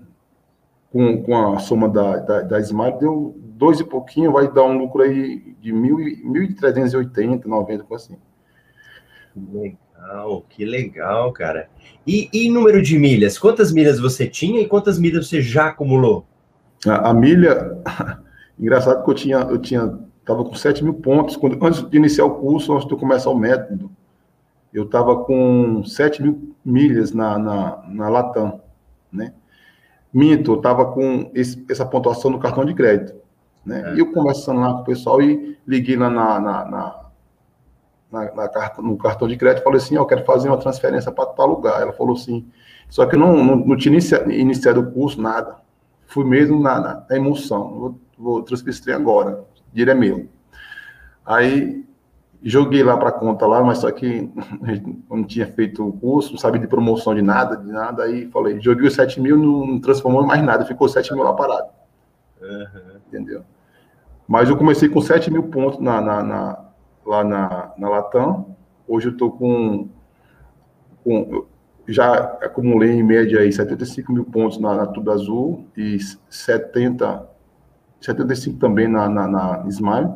Com, 0.92 1.23
com 1.23 1.54
a 1.54 1.59
soma 1.59 1.88
da, 1.88 2.18
da, 2.18 2.42
da 2.42 2.61
Smile, 2.61 2.99
deu 2.99 3.37
dois 3.56 3.80
e 3.80 3.84
pouquinho, 3.84 4.32
vai 4.32 4.52
dar 4.52 4.64
um 4.64 4.76
lucro 4.76 5.02
aí 5.02 5.56
de 5.60 5.72
1.380, 5.72 7.46
90, 7.46 7.94
assim. 7.94 8.16
legal, 9.34 10.44
que 10.48 10.64
legal, 10.64 11.32
cara. 11.32 11.68
E, 12.06 12.28
e 12.32 12.50
número 12.50 12.82
de 12.82 12.98
milhas? 12.98 13.38
Quantas 13.38 13.72
milhas 13.72 13.98
você 13.98 14.26
tinha 14.26 14.60
e 14.60 14.66
quantas 14.66 14.98
milhas 14.98 15.28
você 15.28 15.40
já 15.40 15.68
acumulou? 15.68 16.26
A, 16.86 17.10
a 17.10 17.14
milha, 17.14 17.82
engraçado 18.60 19.02
que 19.02 19.10
eu 19.10 19.14
tinha, 19.14 19.38
eu 19.38 19.58
tinha, 19.58 19.98
tava 20.25 20.44
com 20.44 20.54
7 20.54 20.84
mil 20.84 20.94
pontos, 20.94 21.36
quando, 21.36 21.64
antes 21.64 21.82
de 21.88 21.96
iniciar 21.96 22.26
o 22.26 22.36
curso, 22.36 22.75
antes 22.75 22.86
de 22.86 22.94
começar 22.94 23.30
o 23.30 23.38
método, 23.38 23.90
eu 24.72 24.84
estava 24.84 25.25
com 25.25 25.82
7 25.82 26.22
mil 26.22 26.54
milhas 26.62 27.12
na, 27.12 27.38
na, 27.38 27.84
na 27.88 28.08
Latam, 28.10 28.60
né? 29.10 29.32
Minto, 30.12 30.52
eu 30.52 30.56
estava 30.56 30.92
com 30.92 31.30
esse, 31.34 31.64
essa 31.68 31.84
pontuação 31.84 32.30
no 32.30 32.38
cartão 32.38 32.64
de 32.64 32.75
crédito, 32.75 33.25
né? 33.66 33.92
É. 33.92 33.94
E 33.96 33.99
eu 33.99 34.12
conversando 34.12 34.61
lá 34.61 34.73
com 34.75 34.80
o 34.80 34.85
pessoal 34.85 35.20
e 35.20 35.58
liguei 35.66 35.96
lá 35.96 36.08
na, 36.08 36.40
na, 36.40 36.64
na 36.64 37.06
na, 38.11 38.32
na 38.32 38.73
no 38.78 38.96
cartão 38.96 39.26
de 39.26 39.37
crédito, 39.37 39.64
falei 39.64 39.78
assim, 39.78 39.96
oh, 39.96 40.02
eu 40.02 40.06
quero 40.06 40.25
fazer 40.25 40.49
uma 40.49 40.56
transferência 40.58 41.11
para 41.11 41.26
tal 41.26 41.49
lugar. 41.49 41.82
Ela 41.82 41.92
falou 41.92 42.14
assim, 42.14 42.46
só 42.88 43.04
que 43.04 43.16
não, 43.16 43.44
não, 43.44 43.56
não 43.56 43.76
tinha 43.76 43.92
inicia, 43.92 44.25
iniciado 44.32 44.80
o 44.80 44.90
curso, 44.90 45.20
nada. 45.20 45.56
Fui 46.06 46.25
mesmo 46.25 46.61
na, 46.61 46.80
na, 46.80 47.04
na 47.08 47.16
emoção, 47.16 47.68
vou, 47.75 48.00
vou 48.16 48.42
transferir 48.42 48.94
agora, 48.94 49.44
dinheiro 49.73 49.90
é 49.90 49.94
meu. 49.94 50.28
Aí 51.25 51.85
joguei 52.42 52.85
lá 52.85 52.96
para 52.96 53.11
conta 53.11 53.44
lá, 53.44 53.62
mas 53.62 53.78
só 53.78 53.90
que 53.90 54.30
não 55.11 55.25
tinha 55.25 55.46
feito 55.49 55.87
o 55.87 55.92
curso, 55.92 56.32
não 56.32 56.38
sabia 56.38 56.61
de 56.61 56.68
promoção 56.68 57.12
de 57.12 57.23
nada, 57.23 57.56
de 57.56 57.73
nada, 57.73 58.04
aí 58.04 58.28
falei, 58.28 58.61
joguei 58.61 58.87
os 58.87 58.94
7 58.94 59.20
mil, 59.20 59.37
não 59.37 59.80
transformou 59.80 60.23
em 60.23 60.26
mais 60.26 60.42
nada, 60.44 60.64
ficou 60.64 60.88
7 60.88 61.12
mil 61.12 61.25
lá 61.25 61.32
parado. 61.32 61.68
Uhum. 62.40 63.00
Entendeu? 63.08 63.42
Mas 64.26 64.49
eu 64.49 64.56
comecei 64.56 64.88
com 64.88 65.00
7 65.00 65.30
mil 65.30 65.45
pontos 65.45 65.78
na, 65.78 66.00
na, 66.00 66.23
na 66.23 66.66
lá 67.06 67.23
na, 67.23 67.73
na 67.78 67.88
Latam. 67.88 68.56
Hoje 68.88 69.09
eu 69.09 69.12
estou 69.12 69.30
com, 69.30 69.88
com. 71.04 71.47
Já 71.88 72.14
acumulei 72.42 72.90
em 72.90 73.02
média 73.02 73.40
aí 73.40 73.52
75 73.52 74.12
mil 74.12 74.25
pontos 74.25 74.59
na, 74.59 74.75
na 74.75 74.87
Tudo 74.87 75.12
Azul 75.12 75.66
e 75.76 75.99
70, 76.28 77.28
75 78.00 78.59
também 78.59 78.88
na, 78.88 79.09
na, 79.09 79.28
na 79.28 79.64
Smile. 79.68 80.11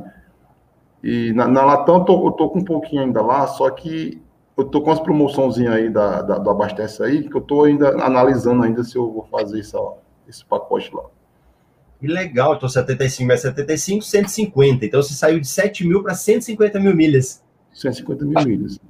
E 1.03 1.33
na, 1.33 1.47
na 1.47 1.65
Latam 1.65 1.99
eu 1.99 2.05
tô, 2.05 2.27
eu 2.27 2.33
tô 2.33 2.51
com 2.51 2.59
um 2.59 2.65
pouquinho 2.65 3.03
ainda 3.03 3.23
lá, 3.23 3.47
só 3.47 3.71
que 3.71 4.21
eu 4.57 4.65
tô 4.65 4.83
com 4.83 4.91
as 4.91 5.01
promoçõezinhas 5.01 5.75
aí 5.75 5.89
da, 5.89 6.21
da, 6.23 6.39
do 6.39 6.51
Abastece 6.51 7.03
aí, 7.03 7.29
que 7.29 7.35
eu 7.35 7.41
tô 7.41 7.65
ainda 7.65 8.05
analisando 8.05 8.65
ainda 8.65 8.83
se 8.85 8.97
eu 8.97 9.11
vou 9.11 9.25
fazer 9.25 9.61
essa, 9.61 9.79
esse 10.29 10.45
pacote 10.45 10.95
lá. 10.95 11.05
Que 12.01 12.07
legal, 12.07 12.55
então 12.55 12.67
75 12.67 13.29
mais 13.29 13.43
75, 13.43 14.03
150. 14.03 14.87
Então 14.87 15.03
você 15.03 15.13
saiu 15.13 15.39
de 15.39 15.47
7 15.47 15.87
mil 15.87 16.03
para 16.03 16.15
150 16.15 16.81
mil 16.81 16.97
milhas. 16.97 17.45
150 17.75 18.25
mil 18.25 18.43
milhas. 18.43 18.81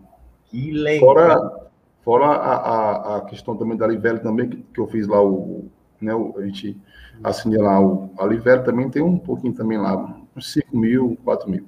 Que 0.45 0.71
legal. 0.71 1.01
Fora, 1.01 1.71
fora 2.05 2.27
a, 2.27 2.55
a, 2.55 3.17
a 3.17 3.21
questão 3.23 3.57
também 3.57 3.77
da 3.77 3.87
Livelo 3.87 4.21
também, 4.21 4.49
que, 4.49 4.57
que 4.59 4.81
eu 4.81 4.87
fiz 4.87 5.09
lá 5.09 5.21
o. 5.21 5.69
Né, 6.01 6.15
o, 6.15 6.39
a 6.39 6.47
gente 6.47 6.81
assinei 7.23 7.59
lá 7.59 7.81
o. 7.81 8.11
A 8.17 8.25
Livelo 8.27 8.63
também 8.63 8.89
tem 8.89 9.03
um 9.03 9.19
pouquinho 9.19 9.55
também 9.55 9.77
lá, 9.77 10.17
uns 10.37 10.53
5 10.53 10.79
mil, 10.79 11.19
4 11.25 11.51
mil. 11.51 11.67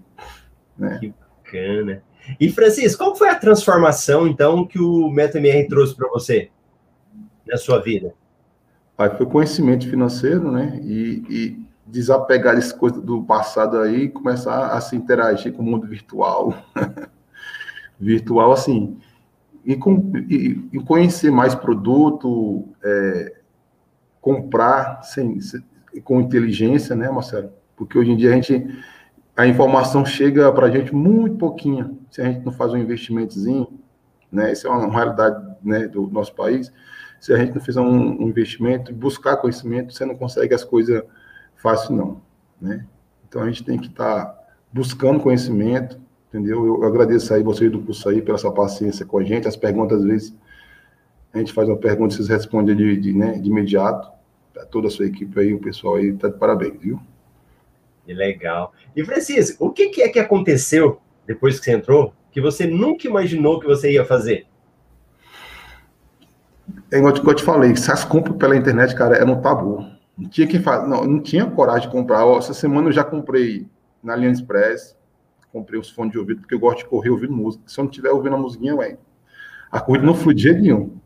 Né? 0.79 0.99
Que 1.01 1.13
bacana. 1.43 2.05
E 2.39 2.51
Francisco, 2.51 3.03
qual 3.03 3.17
foi 3.17 3.31
a 3.31 3.35
transformação, 3.35 4.29
então, 4.29 4.65
que 4.65 4.79
o 4.79 5.11
MetaMR 5.11 5.67
trouxe 5.67 5.97
para 5.97 6.09
você 6.09 6.51
na 7.45 7.57
sua 7.57 7.81
vida? 7.81 8.15
Aí 9.03 9.11
foi 9.17 9.27
conhecimento 9.27 9.89
financeiro, 9.89 10.51
né? 10.51 10.79
E, 10.85 11.25
e 11.29 11.67
desapegar 11.85 12.55
dessas 12.55 12.73
coisas 12.73 13.03
do 13.03 13.23
passado 13.25 13.79
aí 13.79 14.05
e 14.05 14.09
começar 14.09 14.69
a 14.69 14.81
se 14.81 14.95
interagir 14.95 15.53
com 15.53 15.63
o 15.63 15.67
mundo 15.67 15.89
virtual. 15.89 16.55
virtual, 17.99 18.53
assim, 18.53 18.97
e, 19.65 19.75
com, 19.77 20.13
e, 20.29 20.69
e, 20.73 20.81
conhecer 20.81 21.33
mais 21.33 21.53
produto, 21.53 22.69
é, 22.83 23.35
comprar 24.21 25.03
sem, 25.03 25.41
sem, 25.41 25.63
com 26.05 26.21
inteligência, 26.21 26.95
né, 26.95 27.11
Marcelo? 27.11 27.53
Porque 27.77 27.99
hoje 27.99 28.13
em 28.13 28.17
dia 28.17 28.31
a 28.31 28.35
gente, 28.35 28.85
a 29.37 29.47
informação 29.49 30.05
chega 30.05 30.53
para 30.53 30.67
a 30.67 30.71
gente 30.71 30.95
muito 30.95 31.37
pouquinha, 31.37 31.91
se 32.09 32.21
a 32.21 32.25
gente 32.25 32.45
não 32.45 32.53
faz 32.53 32.73
um 32.73 32.79
investimentozinho, 32.79 33.67
né? 34.31 34.53
Isso 34.53 34.69
é 34.69 34.71
uma 34.71 34.93
realidade 34.93 35.45
né, 35.63 35.89
do 35.89 36.07
nosso 36.07 36.35
país 36.35 36.73
se 37.23 37.33
a 37.33 37.37
gente 37.37 37.55
não 37.55 37.61
fizer 37.63 37.81
um, 37.81 38.21
um 38.21 38.29
investimento, 38.29 38.93
buscar 38.93 39.37
conhecimento, 39.37 39.95
você 39.95 40.05
não 40.05 40.17
consegue 40.17 40.53
as 40.53 40.65
coisas 40.65 41.05
fácil, 41.55 41.95
não. 41.95 42.21
Né? 42.61 42.85
Então 43.29 43.41
a 43.41 43.47
gente 43.47 43.63
tem 43.63 43.79
que 43.79 43.87
estar 43.87 44.25
tá 44.25 44.45
buscando 44.73 45.21
conhecimento, 45.21 46.01
entendeu? 46.29 46.67
Eu 46.67 46.83
agradeço 46.83 47.33
aí 47.33 47.41
vocês 47.41 47.71
do 47.71 47.81
curso 47.81 48.09
aí 48.09 48.21
pela 48.21 48.37
sua 48.37 48.53
paciência 48.53 49.07
com 49.07 49.19
a 49.19 49.23
gente. 49.23 49.47
As 49.47 49.55
perguntas, 49.55 50.01
às 50.01 50.05
vezes, 50.05 50.35
a 51.33 51.39
gente 51.39 51.53
faz 51.53 51.69
uma 51.69 51.77
pergunta, 51.77 52.13
vocês 52.13 52.27
respondem 52.27 52.75
de, 52.75 52.97
de, 52.97 53.13
né, 53.13 53.39
de 53.39 53.49
imediato. 53.49 54.11
Toda 54.73 54.89
a 54.89 54.91
sua 54.91 55.07
equipe 55.07 55.39
aí, 55.39 55.55
o 55.55 55.61
pessoal 55.61 55.95
aí, 55.95 56.13
tá 56.15 56.27
de 56.27 56.37
parabéns, 56.37 56.81
viu? 56.81 56.99
Que 58.05 58.15
legal. 58.15 58.73
E 58.97 59.05
Francisco, 59.05 59.65
o 59.65 59.71
que, 59.71 59.91
que 59.91 60.03
é 60.03 60.09
que 60.09 60.19
aconteceu 60.19 61.01
depois 61.25 61.61
que 61.61 61.67
você 61.67 61.73
entrou 61.73 62.13
que 62.33 62.41
você 62.41 62.67
nunca 62.67 63.07
imaginou 63.07 63.61
que 63.61 63.67
você 63.67 63.93
ia 63.93 64.05
fazer? 64.05 64.47
É 66.91 66.99
igual 66.99 67.15
eu 67.17 67.35
te 67.35 67.43
falei, 67.43 67.75
se 67.77 67.91
as 67.91 68.05
compras 68.05 68.37
pela 68.37 68.57
internet, 68.57 68.95
cara, 68.95 69.17
era 69.17 69.31
um 69.31 69.41
tabu. 69.41 69.85
Não 70.17 70.29
tinha 70.29 70.47
quem 70.47 70.61
fazer, 70.61 70.87
não, 70.87 71.05
não 71.05 71.21
tinha 71.21 71.47
coragem 71.47 71.89
de 71.89 71.95
comprar. 71.95 72.27
Essa 72.37 72.53
semana 72.53 72.89
eu 72.89 72.93
já 72.93 73.03
comprei 73.03 73.67
na 74.03 74.13
AliExpress, 74.13 74.97
comprei 75.51 75.81
os 75.81 75.91
fones 75.91 76.13
de 76.13 76.19
ouvido, 76.19 76.41
porque 76.41 76.55
eu 76.55 76.61
gosto 76.61 76.79
de 76.79 76.85
correr 76.85 77.11
ouvindo 77.11 77.33
música. 77.33 77.65
Se 77.67 77.81
eu 77.81 77.85
não 77.85 77.91
estiver 77.91 78.11
ouvindo 78.11 78.37
a 78.37 78.39
musiquinha, 78.39 78.77
ué, 78.77 78.99
a 79.71 79.81
corrida 79.81 80.05
não 80.05 80.15
flui 80.15 80.35
de 80.35 80.43
jeito 80.43 80.61
nenhum. 80.61 80.97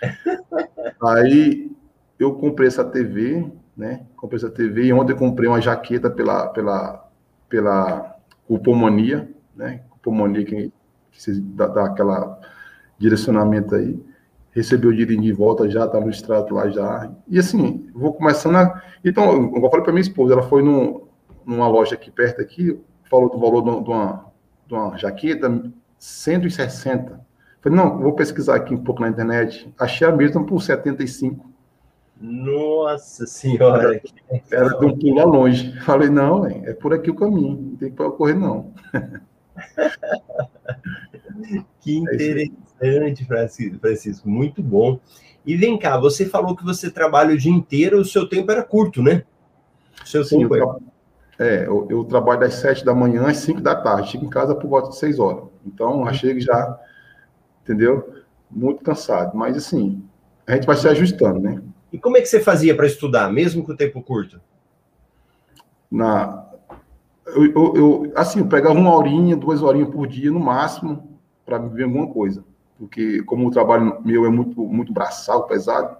Aí 1.02 1.70
eu 2.18 2.34
comprei 2.34 2.68
essa 2.68 2.84
TV, 2.84 3.46
né? 3.76 4.06
Comprei 4.16 4.38
essa 4.38 4.50
TV 4.50 4.84
e 4.84 4.92
ontem 4.92 5.12
eu 5.12 5.16
comprei 5.16 5.48
uma 5.48 5.60
jaqueta 5.60 6.08
pela, 6.08 6.48
pela, 6.48 7.06
pela 7.48 8.16
Cupomania, 8.46 9.30
né? 9.54 9.82
Cupomania 9.90 10.44
que, 10.44 10.72
que 11.12 11.32
dá, 11.40 11.66
dá 11.66 11.84
aquela 11.86 12.40
direcionamento 12.98 13.74
aí 13.74 14.00
recebeu 14.54 14.90
o 14.90 14.92
dinheiro 14.92 15.20
de 15.20 15.32
volta 15.32 15.68
já, 15.68 15.86
tá 15.86 16.00
no 16.00 16.08
extrato 16.08 16.54
lá 16.54 16.70
já. 16.70 17.10
E 17.28 17.38
assim, 17.38 17.90
vou 17.92 18.14
começando 18.14 18.56
a. 18.56 18.82
Então, 19.04 19.52
eu 19.54 19.68
falei 19.68 19.82
para 19.82 19.92
minha 19.92 20.00
esposa, 20.00 20.34
ela 20.34 20.44
foi 20.44 20.62
no, 20.62 21.08
numa 21.44 21.66
loja 21.66 21.96
aqui 21.96 22.10
perto 22.10 22.40
aqui, 22.40 22.78
falou 23.10 23.28
do 23.28 23.38
valor 23.38 23.62
de 23.62 23.90
uma, 23.90 24.26
de 24.66 24.74
uma 24.74 24.96
jaqueta, 24.96 25.70
160. 25.98 27.20
Falei, 27.60 27.78
não, 27.78 27.98
vou 27.98 28.12
pesquisar 28.12 28.54
aqui 28.54 28.72
um 28.72 28.84
pouco 28.84 29.00
na 29.00 29.08
internet. 29.08 29.74
Achei 29.78 30.06
a 30.06 30.12
mesma 30.12 30.44
por 30.44 30.62
75. 30.62 31.52
Nossa 32.20 33.26
senhora! 33.26 34.00
Era, 34.30 34.42
era 34.52 34.78
de 34.78 34.86
um 34.86 34.96
pulo 34.96 35.26
longe. 35.26 35.76
Falei, 35.80 36.08
não, 36.08 36.46
é 36.46 36.72
por 36.74 36.94
aqui 36.94 37.10
o 37.10 37.16
caminho, 37.16 37.60
não 37.60 37.76
tem 37.76 37.90
que 37.90 37.96
correr, 37.96 38.34
não. 38.34 38.72
que 41.80 41.98
interessante. 41.98 42.63
É 42.80 42.90
Grande, 42.90 43.24
Francisco, 43.24 44.28
muito 44.28 44.62
bom. 44.62 45.00
E 45.46 45.56
vem 45.56 45.78
cá, 45.78 45.98
você 45.98 46.26
falou 46.26 46.56
que 46.56 46.64
você 46.64 46.90
trabalha 46.90 47.34
o 47.34 47.38
dia 47.38 47.52
inteiro, 47.52 48.00
o 48.00 48.04
seu 48.04 48.28
tempo 48.28 48.50
era 48.50 48.62
curto, 48.62 49.02
né? 49.02 49.24
O 50.02 50.08
seu 50.08 50.24
Sim, 50.24 50.40
tempo 50.40 50.56
eu 50.56 50.82
é, 51.38 51.66
eu, 51.66 51.86
eu, 51.90 52.04
trabalho 52.04 52.40
das 52.40 52.54
sete 52.54 52.84
da 52.84 52.94
manhã 52.94 53.26
às 53.26 53.38
cinco 53.38 53.60
da 53.60 53.74
tarde, 53.74 54.10
chego 54.10 54.24
em 54.24 54.30
casa 54.30 54.54
por 54.54 54.68
volta 54.68 54.90
de 54.90 54.96
seis 54.96 55.18
horas. 55.18 55.44
Então, 55.66 56.02
uhum. 56.02 56.14
chego 56.14 56.40
já, 56.40 56.78
entendeu? 57.62 58.22
Muito 58.48 58.84
cansado. 58.84 59.36
Mas, 59.36 59.56
assim, 59.56 60.00
a 60.46 60.54
gente 60.54 60.66
vai 60.66 60.76
se 60.76 60.86
ajustando, 60.86 61.40
né? 61.40 61.60
E 61.92 61.98
como 61.98 62.16
é 62.16 62.20
que 62.20 62.26
você 62.26 62.38
fazia 62.38 62.74
para 62.76 62.86
estudar, 62.86 63.32
mesmo 63.32 63.64
com 63.64 63.72
o 63.72 63.76
tempo 63.76 64.00
curto? 64.00 64.40
Na, 65.90 66.46
eu, 67.26 67.46
eu, 67.46 67.74
eu, 67.74 68.12
assim, 68.14 68.38
eu 68.38 68.46
pegava 68.46 68.78
uma 68.78 68.94
horinha, 68.94 69.36
duas 69.36 69.60
horinhas 69.60 69.88
por 69.88 70.06
dia, 70.06 70.30
no 70.30 70.40
máximo, 70.40 71.18
para 71.44 71.58
ver 71.58 71.84
alguma 71.84 72.06
coisa 72.06 72.44
porque 72.78 73.22
como 73.22 73.46
o 73.46 73.50
trabalho 73.50 74.00
meu 74.04 74.24
é 74.24 74.30
muito, 74.30 74.60
muito 74.60 74.92
braçal, 74.92 75.46
pesado, 75.46 75.96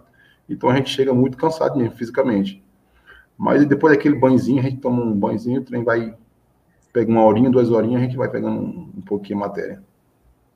então 0.48 0.68
a 0.68 0.76
gente 0.76 0.90
chega 0.90 1.12
muito 1.12 1.36
cansado 1.36 1.76
mesmo, 1.76 1.96
fisicamente. 1.96 2.62
Mas 3.36 3.66
depois 3.66 3.94
daquele 3.94 4.16
banhozinho, 4.16 4.60
a 4.60 4.62
gente 4.62 4.80
toma 4.80 5.02
um 5.02 5.12
banhozinho, 5.12 5.60
o 5.60 5.64
trem 5.64 5.82
vai, 5.82 6.14
pega 6.92 7.10
uma 7.10 7.24
horinha, 7.24 7.50
duas 7.50 7.70
horinhas, 7.70 8.00
a 8.00 8.04
gente 8.04 8.16
vai 8.16 8.30
pegando 8.30 8.60
um, 8.60 8.92
um 8.96 9.00
pouquinho 9.00 9.38
a 9.38 9.48
matéria. 9.48 9.82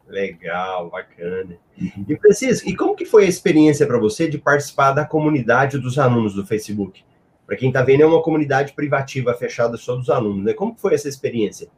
Legal, 0.08 0.88
bacana. 0.88 1.58
Uhum. 1.80 2.04
E 2.08 2.16
Francisco, 2.16 2.68
e 2.68 2.74
como 2.74 2.96
que 2.96 3.04
foi 3.04 3.24
a 3.24 3.28
experiência 3.28 3.86
para 3.86 3.98
você 3.98 4.28
de 4.28 4.38
participar 4.38 4.92
da 4.92 5.04
comunidade 5.04 5.78
dos 5.78 5.98
alunos 5.98 6.34
do 6.34 6.46
Facebook? 6.46 7.04
Para 7.46 7.56
quem 7.56 7.68
está 7.68 7.82
vendo, 7.82 8.02
é 8.02 8.06
uma 8.06 8.22
comunidade 8.22 8.72
privativa 8.72 9.34
fechada 9.34 9.76
só 9.76 9.96
dos 9.96 10.08
alunos, 10.08 10.44
né? 10.44 10.54
Como 10.54 10.74
foi 10.76 10.94
essa 10.94 11.08
experiência? 11.08 11.68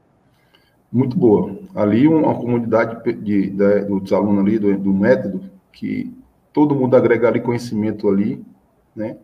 Muito 0.92 1.16
boa. 1.16 1.56
Ali, 1.74 2.06
uma 2.08 2.34
comunidade 2.34 3.02
de, 3.22 3.50
de, 3.50 3.80
dos 3.84 4.12
alunos 4.12 4.44
ali, 4.44 4.58
do, 4.58 4.76
do, 4.78 4.92
método, 4.92 5.42
que 5.72 6.12
todo 6.52 6.74
mundo 6.74 6.96
agrega 6.96 7.28
ali 7.28 7.40
conhecimento 7.40 8.08
ali, 8.08 8.44
né? 8.94 9.16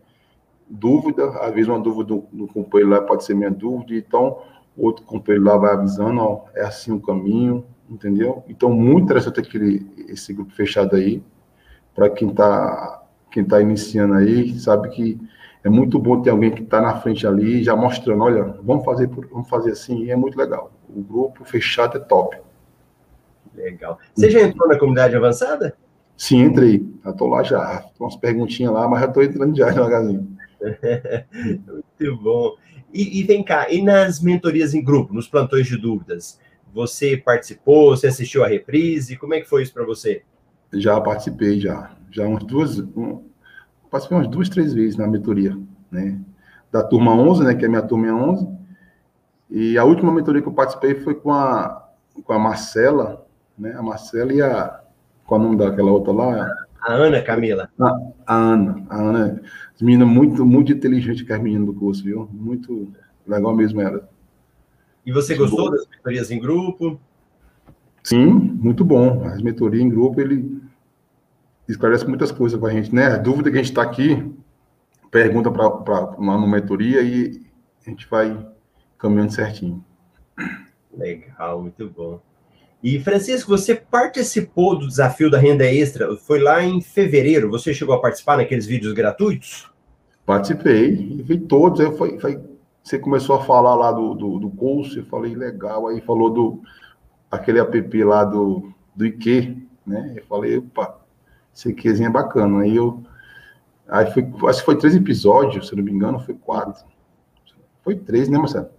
Dúvida, 0.69 1.29
às 1.39 1.53
vezes 1.53 1.69
uma 1.69 1.79
dúvida 1.79 2.05
do, 2.05 2.25
do 2.31 2.47
companheiro 2.47 2.91
lá 2.91 3.01
pode 3.01 3.23
ser 3.23 3.33
minha 3.33 3.51
dúvida, 3.51 3.95
então 3.95 4.39
outro 4.77 5.05
companheiro 5.05 5.45
lá 5.45 5.57
vai 5.57 5.73
avisando, 5.73 6.19
ó, 6.19 6.45
é 6.53 6.63
assim 6.63 6.91
o 6.91 6.99
caminho, 6.99 7.65
entendeu? 7.89 8.43
Então, 8.47 8.69
muito 8.69 9.05
interessante 9.05 9.39
aquele, 9.39 9.89
esse 10.09 10.33
grupo 10.33 10.51
fechado 10.53 10.95
aí, 10.95 11.23
para 11.95 12.09
quem 12.09 12.29
está 12.29 13.03
quem 13.31 13.43
tá 13.43 13.61
iniciando 13.61 14.13
aí, 14.13 14.57
sabe 14.57 14.89
que 14.89 15.19
é 15.67 15.69
muito 15.69 15.99
bom 15.99 16.21
ter 16.21 16.29
alguém 16.29 16.49
que 16.49 16.63
está 16.63 16.81
na 16.81 16.99
frente 16.99 17.27
ali, 17.27 17.61
já 17.61 17.75
mostrando, 17.75 18.23
olha, 18.23 18.55
vamos 18.63 18.85
fazer, 18.85 19.07
vamos 19.07 19.49
fazer 19.49 19.71
assim, 19.71 20.05
e 20.05 20.11
é 20.11 20.15
muito 20.15 20.37
legal. 20.37 20.71
O 20.89 21.01
grupo 21.01 21.43
fechado 21.43 21.97
é 21.97 21.99
top. 21.99 22.37
Legal. 23.53 23.99
Você 24.15 24.29
já 24.29 24.41
entrou 24.41 24.67
na 24.69 24.79
comunidade 24.79 25.15
avançada? 25.15 25.75
Sim, 26.15 26.43
entrei. 26.43 26.87
Já 27.03 27.11
estou 27.11 27.27
lá 27.27 27.43
já. 27.43 27.79
Tem 27.79 27.91
umas 27.99 28.15
perguntinhas 28.15 28.71
lá, 28.71 28.87
mas 28.87 29.01
já 29.01 29.07
estou 29.07 29.23
entrando 29.23 29.57
já 29.57 29.69
devagarzinho. 29.69 30.37
muito 31.69 32.17
bom. 32.23 32.55
E, 32.93 33.19
e, 33.19 33.23
vem 33.23 33.43
cá, 33.43 33.69
e 33.69 33.81
nas 33.81 34.21
mentorias 34.21 34.73
em 34.73 34.83
grupo, 34.83 35.13
nos 35.13 35.27
plantões 35.27 35.67
de 35.67 35.77
dúvidas, 35.77 36.39
você 36.73 37.17
participou, 37.17 37.89
você 37.89 38.07
assistiu 38.07 38.43
a 38.43 38.47
reprise? 38.47 39.17
Como 39.17 39.33
é 39.33 39.41
que 39.41 39.49
foi 39.49 39.63
isso 39.63 39.73
para 39.73 39.85
você? 39.85 40.23
Já 40.73 40.99
participei, 41.01 41.59
já. 41.59 41.91
Já 42.09 42.25
umas 42.25 42.43
duas, 42.43 42.79
um, 42.79 43.26
participei 43.97 44.17
umas 44.17 44.27
duas, 44.27 44.49
três 44.49 44.73
vezes 44.73 44.95
na 44.95 45.07
mentoria, 45.07 45.57
né? 45.91 46.19
Da 46.71 46.83
turma 46.83 47.13
11, 47.13 47.43
né, 47.43 47.55
que 47.55 47.65
é 47.65 47.67
a 47.67 47.69
minha 47.69 47.81
turma 47.81 48.13
11. 48.13 48.47
E 49.49 49.77
a 49.77 49.83
última 49.83 50.11
mentoria 50.11 50.41
que 50.41 50.47
eu 50.47 50.53
participei 50.53 50.95
foi 50.95 51.15
com 51.15 51.31
a, 51.31 51.89
com 52.23 52.33
a 52.33 52.39
Marcela, 52.39 53.25
né? 53.57 53.73
A 53.73 53.81
Marcela 53.81 54.33
e 54.33 54.41
a. 54.41 54.81
Qual 55.25 55.41
é 55.41 55.43
o 55.43 55.47
nome 55.47 55.57
daquela 55.57 55.91
outra 55.91 56.13
lá? 56.13 56.49
A 56.81 56.93
Ana 56.93 57.21
Camila. 57.21 57.69
A, 57.79 57.99
a 58.25 58.35
Ana. 58.35 58.85
A 58.89 59.01
Ana. 59.01 59.41
As 59.73 59.81
meninas 59.81 60.07
muito, 60.07 60.45
muito 60.45 60.71
inteligente 60.71 61.25
que 61.25 61.33
as 61.33 61.41
meninas 61.41 61.65
do 61.67 61.73
curso, 61.73 62.03
viu? 62.03 62.29
Muito 62.31 62.89
legal 63.25 63.55
mesmo 63.55 63.81
ela. 63.81 64.07
E 65.05 65.11
você 65.11 65.35
muito 65.35 65.49
gostou 65.49 65.69
bom. 65.69 65.75
das 65.75 65.87
mentorias 65.87 66.31
em 66.31 66.39
grupo? 66.39 66.99
Sim, 68.03 68.27
muito 68.27 68.85
bom. 68.85 69.25
As 69.25 69.41
mentorias 69.41 69.83
em 69.83 69.89
grupo, 69.89 70.21
ele 70.21 70.61
esclarece 71.67 72.07
muitas 72.07 72.31
coisas 72.31 72.59
para 72.59 72.69
a 72.69 72.73
gente, 72.73 72.93
né? 72.93 73.07
A 73.07 73.17
dúvida 73.17 73.51
que 73.51 73.57
a 73.57 73.61
gente 73.61 73.71
está 73.71 73.81
aqui, 73.81 74.31
pergunta 75.11 75.51
para 75.51 76.15
uma 76.17 76.47
mentoria 76.47 77.01
e 77.01 77.45
a 77.85 77.89
gente 77.89 78.07
vai 78.09 78.47
caminhando 78.97 79.33
certinho. 79.33 79.83
Legal, 80.95 81.61
muito 81.61 81.89
bom. 81.89 82.21
E, 82.83 82.99
Francisco, 82.99 83.49
você 83.49 83.75
participou 83.75 84.77
do 84.77 84.87
desafio 84.87 85.31
da 85.31 85.39
renda 85.39 85.65
extra, 85.65 86.15
foi 86.15 86.39
lá 86.39 86.63
em 86.63 86.79
fevereiro, 86.79 87.49
você 87.49 87.73
chegou 87.73 87.95
a 87.95 88.01
participar 88.01 88.37
naqueles 88.37 88.65
vídeos 88.65 88.93
gratuitos? 88.93 89.69
Participei, 90.25 90.93
e 90.93 91.21
vi 91.23 91.39
todos, 91.39 91.79
aí 91.79 91.95
foi, 91.97 92.19
foi, 92.19 92.39
você 92.83 92.99
começou 92.99 93.35
a 93.35 93.43
falar 93.43 93.75
lá 93.75 93.91
do, 93.91 94.13
do, 94.13 94.39
do 94.39 94.49
curso, 94.51 94.99
eu 94.99 95.05
falei, 95.05 95.35
legal, 95.35 95.87
aí 95.87 96.01
falou 96.01 96.29
do, 96.29 96.61
aquele 97.31 97.59
app 97.59 98.03
lá 98.03 98.23
do, 98.23 98.71
do 98.95 99.05
IQ, 99.05 99.57
né, 99.85 100.13
eu 100.17 100.23
falei, 100.25 100.57
opa, 100.57 100.99
esse 101.57 101.69
IQzinho 101.69 102.09
é 102.09 102.11
bacana, 102.11 102.61
aí 102.61 102.75
eu, 102.75 103.01
aí 103.87 104.11
foi, 104.11 104.23
acho 104.47 104.59
que 104.59 104.65
foi 104.65 104.77
três 104.77 104.95
episódios, 104.95 105.67
se 105.67 105.75
não 105.75 105.83
me 105.83 105.91
engano, 105.91 106.19
foi 106.19 106.35
quatro, 106.35 106.85
foi 107.83 107.95
três, 107.95 108.29
né, 108.29 108.37
Marcelo? 108.37 108.69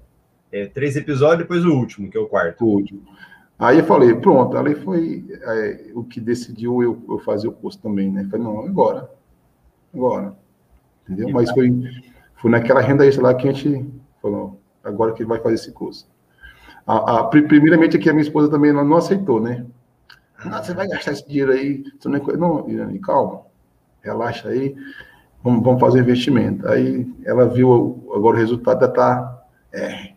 É, 0.52 0.66
três 0.66 0.96
episódios, 0.96 1.40
depois 1.40 1.64
o 1.64 1.72
último, 1.72 2.08
que 2.08 2.16
é 2.16 2.20
o 2.20 2.26
quarto. 2.26 2.64
O 2.64 2.68
último. 2.68 3.02
Aí 3.58 3.80
eu 3.80 3.84
falei, 3.84 4.14
pronto, 4.14 4.56
ali 4.56 4.76
foi 4.76 5.26
é, 5.42 5.90
o 5.92 6.04
que 6.04 6.20
decidiu 6.20 6.80
eu, 6.82 7.02
eu, 7.08 7.18
fazer 7.18 7.48
o 7.48 7.52
curso 7.52 7.80
também, 7.80 8.10
né? 8.10 8.26
Falei, 8.30 8.46
não, 8.46 8.60
agora. 8.60 9.10
Agora. 9.92 10.36
Entendeu? 11.02 11.30
Mas 11.30 11.50
foi, 11.50 11.70
foi 12.36 12.50
naquela 12.50 12.80
renda 12.80 13.04
extra 13.04 13.24
lá 13.24 13.34
que 13.34 13.48
a 13.48 13.52
gente 13.52 13.84
falou, 14.22 14.60
agora 14.84 15.12
que 15.12 15.22
ele 15.22 15.28
vai 15.28 15.40
fazer 15.40 15.56
esse 15.56 15.72
curso. 15.72 16.08
A, 16.86 17.18
a, 17.18 17.24
primeiramente 17.24 17.96
aqui 17.96 18.08
a 18.08 18.12
minha 18.12 18.22
esposa 18.22 18.48
também 18.48 18.72
não, 18.72 18.84
não 18.84 18.96
aceitou, 18.96 19.40
né? 19.40 19.66
Ah, 20.38 20.62
você 20.62 20.72
vai 20.72 20.86
gastar 20.86 21.12
esse 21.12 21.26
dinheiro 21.26 21.52
aí, 21.52 21.82
você 21.98 22.08
não, 22.08 22.18
não 22.18 22.70
Irani, 22.70 22.98
calma, 23.00 23.42
relaxa 24.02 24.48
aí, 24.48 24.76
vamos, 25.42 25.64
vamos 25.64 25.80
fazer 25.80 26.00
investimento. 26.00 26.68
Aí 26.68 27.06
ela 27.24 27.46
viu 27.46 28.08
agora 28.14 28.36
o 28.36 28.40
resultado, 28.40 28.80
já 28.80 28.88
tá, 28.88 29.44
é, 29.72 30.12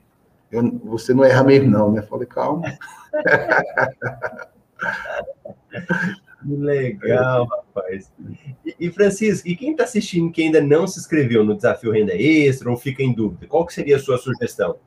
eu, 0.52 0.80
você 0.84 1.14
não 1.14 1.24
erra 1.24 1.44
mesmo 1.44 1.72
não, 1.72 1.92
né? 1.92 2.02
Falei, 2.04 2.28
calma. 2.28 2.64
Legal, 6.46 7.46
rapaz. 7.46 8.12
E, 8.66 8.76
e, 8.80 8.92
Francisco, 8.92 9.48
e 9.48 9.56
quem 9.56 9.72
está 9.72 9.84
assistindo 9.84 10.32
que 10.32 10.42
ainda 10.42 10.60
não 10.60 10.88
se 10.88 11.00
inscreveu 11.00 11.44
no 11.44 11.56
Desafio 11.56 11.92
Renda 11.92 12.14
Extra 12.16 12.70
ou 12.70 12.78
fica 12.78 13.02
em 13.04 13.14
dúvida, 13.14 13.48
qual 13.48 13.66
que 13.66 13.74
seria 13.74 13.96
a 13.96 14.00
sua 14.00 14.18
sugestão? 14.18 14.78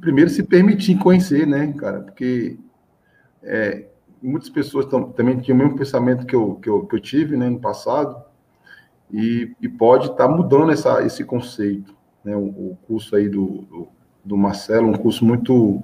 Primeiro, 0.00 0.30
se 0.30 0.42
permitir 0.42 0.98
conhecer, 0.98 1.46
né, 1.46 1.74
cara? 1.76 2.00
Porque 2.00 2.58
é, 3.42 3.86
muitas 4.22 4.48
pessoas 4.48 4.86
tão, 4.86 5.10
também 5.10 5.38
tinham 5.38 5.56
o 5.56 5.58
mesmo 5.58 5.76
pensamento 5.76 6.26
que 6.26 6.34
eu, 6.34 6.56
que 6.56 6.68
eu, 6.68 6.86
que 6.86 6.96
eu 6.96 7.00
tive 7.00 7.36
né, 7.36 7.48
no 7.48 7.58
passado 7.58 8.22
e, 9.10 9.54
e 9.60 9.68
pode 9.68 10.10
estar 10.10 10.28
tá 10.28 10.28
mudando 10.28 10.70
essa, 10.70 11.02
esse 11.04 11.24
conceito. 11.24 11.94
Né? 12.24 12.36
O, 12.36 12.40
o 12.40 12.78
curso 12.86 13.16
aí 13.16 13.28
do, 13.28 13.62
do, 13.62 13.88
do 14.24 14.36
Marcelo, 14.36 14.88
um 14.88 14.94
curso 14.96 15.24
muito 15.24 15.82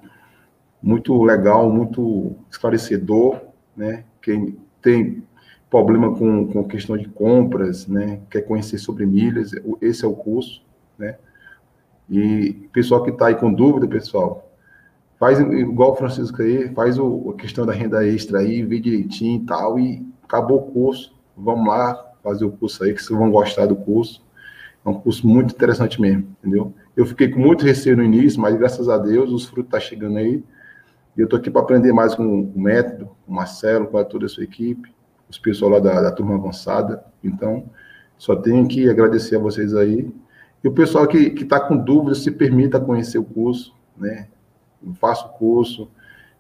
muito 0.82 1.20
legal, 1.24 1.68
muito 1.68 2.36
esclarecedor, 2.48 3.40
né? 3.76 4.04
Quem 4.22 4.56
tem 4.80 5.24
problema 5.68 6.16
com, 6.16 6.46
com 6.46 6.62
questão 6.62 6.96
de 6.96 7.08
compras, 7.08 7.88
né? 7.88 8.20
Quer 8.30 8.42
conhecer 8.42 8.78
sobre 8.78 9.04
milhas, 9.04 9.50
esse 9.80 10.04
é 10.04 10.08
o 10.08 10.14
curso, 10.14 10.62
né? 10.96 11.16
E 12.08 12.52
pessoal 12.72 13.02
que 13.02 13.10
está 13.10 13.26
aí 13.26 13.34
com 13.34 13.52
dúvida, 13.52 13.88
pessoal, 13.88 14.45
faz 15.18 15.38
igual 15.40 15.92
o 15.92 15.96
Francisco 15.96 16.42
aí, 16.42 16.72
faz 16.74 16.98
o, 16.98 17.30
a 17.30 17.40
questão 17.40 17.64
da 17.64 17.72
renda 17.72 18.06
extra 18.06 18.40
aí, 18.40 18.62
vê 18.62 18.78
direitinho 18.78 19.42
e 19.42 19.46
tal, 19.46 19.78
e 19.78 20.06
acabou 20.22 20.58
o 20.58 20.72
curso. 20.72 21.14
Vamos 21.36 21.66
lá 21.68 21.94
fazer 22.22 22.44
o 22.44 22.50
curso 22.50 22.84
aí, 22.84 22.92
que 22.94 23.02
vocês 23.02 23.18
vão 23.18 23.30
gostar 23.30 23.66
do 23.66 23.76
curso. 23.76 24.24
É 24.84 24.88
um 24.88 24.94
curso 24.94 25.26
muito 25.26 25.54
interessante 25.54 26.00
mesmo, 26.00 26.28
entendeu? 26.38 26.72
Eu 26.96 27.04
fiquei 27.06 27.28
com 27.28 27.40
muito 27.40 27.64
receio 27.64 27.96
no 27.96 28.04
início, 28.04 28.40
mas 28.40 28.56
graças 28.56 28.88
a 28.88 28.96
Deus 28.98 29.30
os 29.30 29.44
frutos 29.44 29.66
estão 29.66 29.80
tá 29.80 29.80
chegando 29.80 30.18
aí. 30.18 30.42
E 31.16 31.20
eu 31.20 31.24
estou 31.24 31.38
aqui 31.38 31.50
para 31.50 31.62
aprender 31.62 31.92
mais 31.92 32.14
com 32.14 32.42
o 32.42 32.60
método, 32.60 33.06
com 33.24 33.32
o 33.32 33.34
Marcelo, 33.34 33.86
com 33.86 34.02
toda 34.04 34.26
a 34.26 34.28
sua 34.28 34.44
equipe, 34.44 34.94
os 35.28 35.38
pessoal 35.38 35.72
lá 35.72 35.80
da, 35.80 36.02
da 36.02 36.12
turma 36.12 36.34
avançada. 36.34 37.04
Então, 37.24 37.64
só 38.18 38.36
tenho 38.36 38.66
que 38.68 38.88
agradecer 38.88 39.36
a 39.36 39.38
vocês 39.38 39.74
aí. 39.74 40.08
E 40.62 40.68
o 40.68 40.72
pessoal 40.72 41.06
que 41.06 41.18
está 41.18 41.58
com 41.60 41.76
dúvidas, 41.76 42.18
se 42.18 42.30
permita 42.30 42.78
conhecer 42.78 43.18
o 43.18 43.24
curso, 43.24 43.74
né? 43.96 44.28
Faça 44.94 45.26
o 45.26 45.30
curso. 45.30 45.90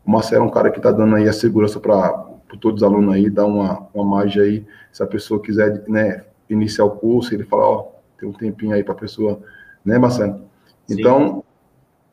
O 0.04 0.10
Marcelo 0.10 0.44
é 0.44 0.46
um 0.46 0.50
cara 0.50 0.70
que 0.70 0.78
está 0.78 0.92
dando 0.92 1.16
aí 1.16 1.28
a 1.28 1.32
segurança 1.32 1.80
para 1.80 2.26
todos 2.60 2.82
os 2.82 2.82
alunos 2.82 3.14
aí, 3.14 3.28
dá 3.28 3.44
uma, 3.44 3.88
uma 3.92 4.04
margem 4.04 4.42
aí. 4.42 4.66
Se 4.92 5.02
a 5.02 5.06
pessoa 5.06 5.42
quiser 5.42 5.84
né, 5.88 6.24
iniciar 6.48 6.84
o 6.84 6.90
curso, 6.90 7.34
ele 7.34 7.44
fala, 7.44 7.66
ó, 7.66 7.88
tem 8.18 8.28
um 8.28 8.32
tempinho 8.32 8.72
aí 8.72 8.82
para 8.82 8.94
a 8.94 8.98
pessoa, 8.98 9.40
né, 9.84 9.98
Marcelo? 9.98 10.42
Então, 10.88 11.42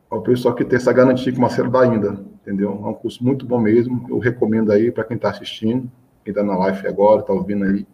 o 0.10 0.22
pessoal 0.22 0.54
que 0.56 0.66
tem 0.66 0.78
essa 0.78 0.92
garantia 0.92 1.32
que 1.32 1.38
o 1.38 1.42
Marcelo 1.42 1.70
dá 1.70 1.82
ainda, 1.82 2.20
entendeu? 2.42 2.70
É 2.72 2.88
um 2.88 2.94
curso 2.94 3.24
muito 3.24 3.46
bom 3.46 3.60
mesmo, 3.60 4.06
eu 4.10 4.20
recomendo 4.20 4.72
aí 4.72 4.92
para 4.92 5.04
quem 5.04 5.16
está 5.16 5.30
assistindo, 5.30 5.90
quem 6.24 6.32
está 6.32 6.44
na 6.44 6.58
live 6.58 6.88
agora, 6.88 7.22
está 7.22 7.34
ouvindo 7.34 7.66
aí. 7.66 7.86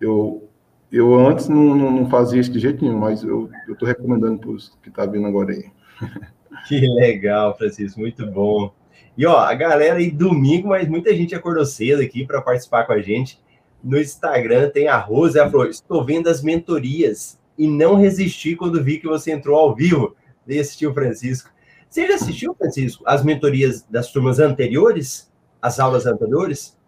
Eu, 0.00 0.48
eu 0.90 1.14
antes 1.14 1.48
não, 1.48 1.74
não, 1.74 1.90
não, 1.90 2.10
fazia 2.10 2.40
isso 2.40 2.52
de 2.52 2.58
jeito 2.58 2.84
nenhum, 2.84 2.98
mas 2.98 3.22
eu 3.22 3.50
estou 3.68 3.86
recomendando 3.86 4.38
para 4.38 4.50
os 4.50 4.68
que 4.82 4.88
estão 4.88 5.04
tá 5.04 5.10
vindo 5.10 5.26
agora 5.26 5.52
aí. 5.52 5.70
Que 6.66 6.80
legal, 6.80 7.56
Francisco, 7.56 8.00
muito 8.00 8.26
bom. 8.26 8.72
E 9.16 9.26
ó, 9.26 9.38
a 9.38 9.54
galera 9.54 9.96
aí 9.96 10.10
domingo, 10.10 10.68
mas 10.68 10.88
muita 10.88 11.14
gente 11.14 11.34
acordou 11.34 11.66
cedo 11.66 12.02
aqui 12.02 12.24
para 12.26 12.40
participar 12.40 12.84
com 12.84 12.92
a 12.92 13.00
gente. 13.00 13.40
No 13.82 13.98
Instagram 13.98 14.70
tem 14.70 14.88
a 14.88 14.96
Rose, 14.96 15.38
ela 15.38 15.50
falou: 15.50 15.66
estou 15.66 16.04
vendo 16.04 16.28
as 16.28 16.42
mentorias 16.42 17.38
e 17.56 17.66
não 17.66 17.96
resisti 17.96 18.54
quando 18.54 18.82
vi 18.82 18.98
que 18.98 19.06
você 19.06 19.32
entrou 19.32 19.58
ao 19.58 19.74
vivo. 19.74 20.14
Dei 20.46 20.60
assistir 20.60 20.86
o 20.86 20.94
Francisco. 20.94 21.50
Você 21.90 22.06
já 22.06 22.14
assistiu, 22.14 22.54
Francisco, 22.54 23.02
as 23.06 23.24
mentorias 23.24 23.82
das 23.82 24.12
turmas 24.12 24.38
anteriores? 24.38 25.30
As 25.60 25.80
aulas 25.80 26.06
anteriores? 26.06 26.78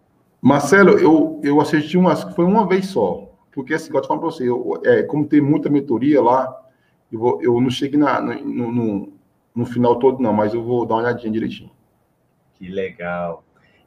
Marcelo, 0.40 0.98
eu, 0.98 1.40
eu 1.42 1.60
assisti 1.60 1.96
umas, 1.96 2.22
foi 2.34 2.44
uma 2.44 2.66
vez 2.66 2.86
só. 2.86 3.28
Porque, 3.52 3.74
assim, 3.74 3.90
eu 3.92 4.00
te 4.00 4.06
falo 4.06 4.20
para 4.20 4.30
você, 4.30 4.48
eu, 4.48 4.80
é, 4.84 5.02
como 5.02 5.26
tem 5.26 5.40
muita 5.40 5.68
mentoria 5.68 6.22
lá, 6.22 6.56
eu, 7.10 7.18
vou, 7.18 7.42
eu 7.42 7.60
não 7.60 7.70
cheguei 7.70 7.98
na, 7.98 8.20
no, 8.20 8.72
no, 8.72 9.12
no, 9.54 9.66
final 9.66 9.98
todo, 9.98 10.22
não, 10.22 10.32
mas 10.32 10.54
eu 10.54 10.62
vou 10.62 10.86
dar 10.86 10.94
uma 10.94 11.02
olhadinha 11.02 11.32
direitinho. 11.32 11.70
Que 12.54 12.68
legal. 12.68 13.44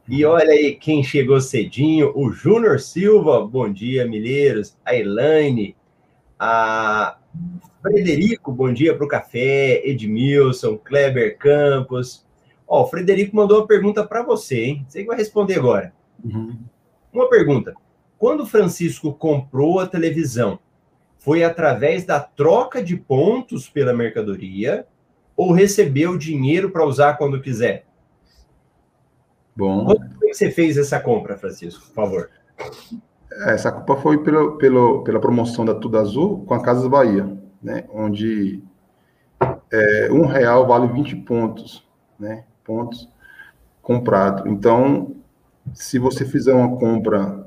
E 0.07 0.25
olha 0.25 0.51
aí 0.51 0.75
quem 0.75 1.03
chegou 1.03 1.39
cedinho, 1.39 2.11
o 2.15 2.31
Júnior 2.31 2.79
Silva, 2.79 3.45
bom 3.45 3.71
dia, 3.71 4.05
Milheiros, 4.05 4.77
a 4.83 4.95
Elaine, 4.95 5.75
a 6.37 7.17
Frederico, 7.81 8.51
bom 8.51 8.73
dia 8.73 8.95
para 8.95 9.05
o 9.05 9.07
café. 9.07 9.81
Edmilson, 9.87 10.77
Kleber 10.77 11.37
Campos. 11.37 12.25
Ó, 12.67 12.83
o 12.83 12.87
Frederico 12.87 13.35
mandou 13.35 13.59
uma 13.59 13.67
pergunta 13.67 14.05
para 14.05 14.23
você, 14.23 14.63
hein? 14.63 14.85
Você 14.87 15.03
vai 15.05 15.17
responder 15.17 15.55
agora. 15.55 15.93
Uhum. 16.23 16.57
Uma 17.11 17.29
pergunta. 17.29 17.73
Quando 18.17 18.45
Francisco 18.45 19.13
comprou 19.13 19.79
a 19.79 19.87
televisão, 19.87 20.59
foi 21.17 21.43
através 21.43 22.05
da 22.05 22.19
troca 22.19 22.83
de 22.83 22.97
pontos 22.97 23.69
pela 23.69 23.93
mercadoria 23.93 24.85
ou 25.35 25.51
recebeu 25.51 26.17
dinheiro 26.17 26.69
para 26.69 26.85
usar 26.85 27.15
quando 27.15 27.41
quiser? 27.41 27.85
Bom. 29.55 29.85
Como 29.85 30.09
você 30.21 30.49
fez 30.49 30.77
essa 30.77 30.99
compra, 30.99 31.37
Francisco, 31.37 31.85
por 31.87 31.93
favor? 31.93 32.29
Essa 33.47 33.71
compra 33.71 33.95
foi 33.97 34.23
pelo, 34.23 34.57
pelo, 34.57 35.03
pela 35.03 35.19
promoção 35.19 35.65
da 35.65 35.75
Tudo 35.75 35.97
Azul 35.97 36.43
com 36.45 36.53
a 36.53 36.61
Casas 36.61 36.87
Bahia, 36.87 37.37
né? 37.61 37.85
Onde 37.91 38.63
é, 39.71 40.09
um 40.11 40.25
real 40.25 40.67
vale 40.67 40.87
20 40.87 41.17
pontos, 41.17 41.85
né? 42.19 42.45
Pontos 42.63 43.09
comprado. 43.81 44.47
Então, 44.47 45.15
se 45.73 45.99
você 45.99 46.25
fizer 46.25 46.53
uma 46.53 46.77
compra 46.77 47.45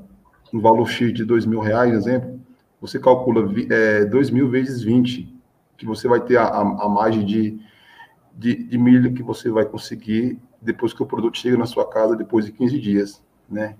no 0.51 0.61
valor 0.61 0.87
X 0.87 1.13
de 1.13 1.25
dois 1.25 1.45
mil 1.45 1.59
reais, 1.59 1.93
exemplo, 1.93 2.39
você 2.79 2.99
calcula 2.99 3.49
é, 3.69 4.05
dois 4.05 4.29
mil 4.29 4.49
vezes 4.49 4.81
20, 4.81 5.35
que 5.77 5.85
você 5.85 6.07
vai 6.07 6.21
ter 6.21 6.37
a, 6.37 6.43
a, 6.43 6.61
a 6.61 6.89
margem 6.89 7.25
de, 7.25 7.59
de, 8.37 8.55
de 8.63 8.77
milho 8.77 9.13
que 9.13 9.23
você 9.23 9.49
vai 9.49 9.65
conseguir 9.65 10.39
depois 10.61 10.93
que 10.93 11.01
o 11.01 11.05
produto 11.05 11.37
chega 11.37 11.57
na 11.57 11.65
sua 11.65 11.89
casa, 11.89 12.15
depois 12.15 12.45
de 12.45 12.51
15 12.51 12.79
dias, 12.79 13.23
né? 13.49 13.75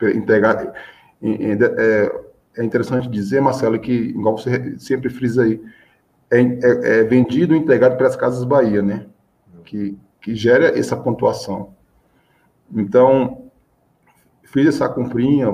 Entregar. 0.00 0.72
É, 1.20 2.12
é 2.56 2.64
interessante 2.64 3.08
dizer, 3.08 3.40
Marcelo, 3.40 3.78
que, 3.78 3.92
igual 3.92 4.38
você 4.38 4.78
sempre 4.78 5.10
frisa 5.10 5.42
aí, 5.42 5.60
é, 6.30 6.40
é, 6.40 7.00
é 7.00 7.04
vendido 7.04 7.54
e 7.54 7.58
entregado 7.58 7.96
pelas 7.96 8.14
Casas 8.14 8.44
Bahia, 8.44 8.82
né? 8.82 9.06
Que, 9.64 9.98
que 10.20 10.34
gera 10.34 10.78
essa 10.78 10.96
pontuação. 10.96 11.74
Então, 12.72 13.50
fiz 14.44 14.66
essa 14.66 14.88
comprinha, 14.88 15.48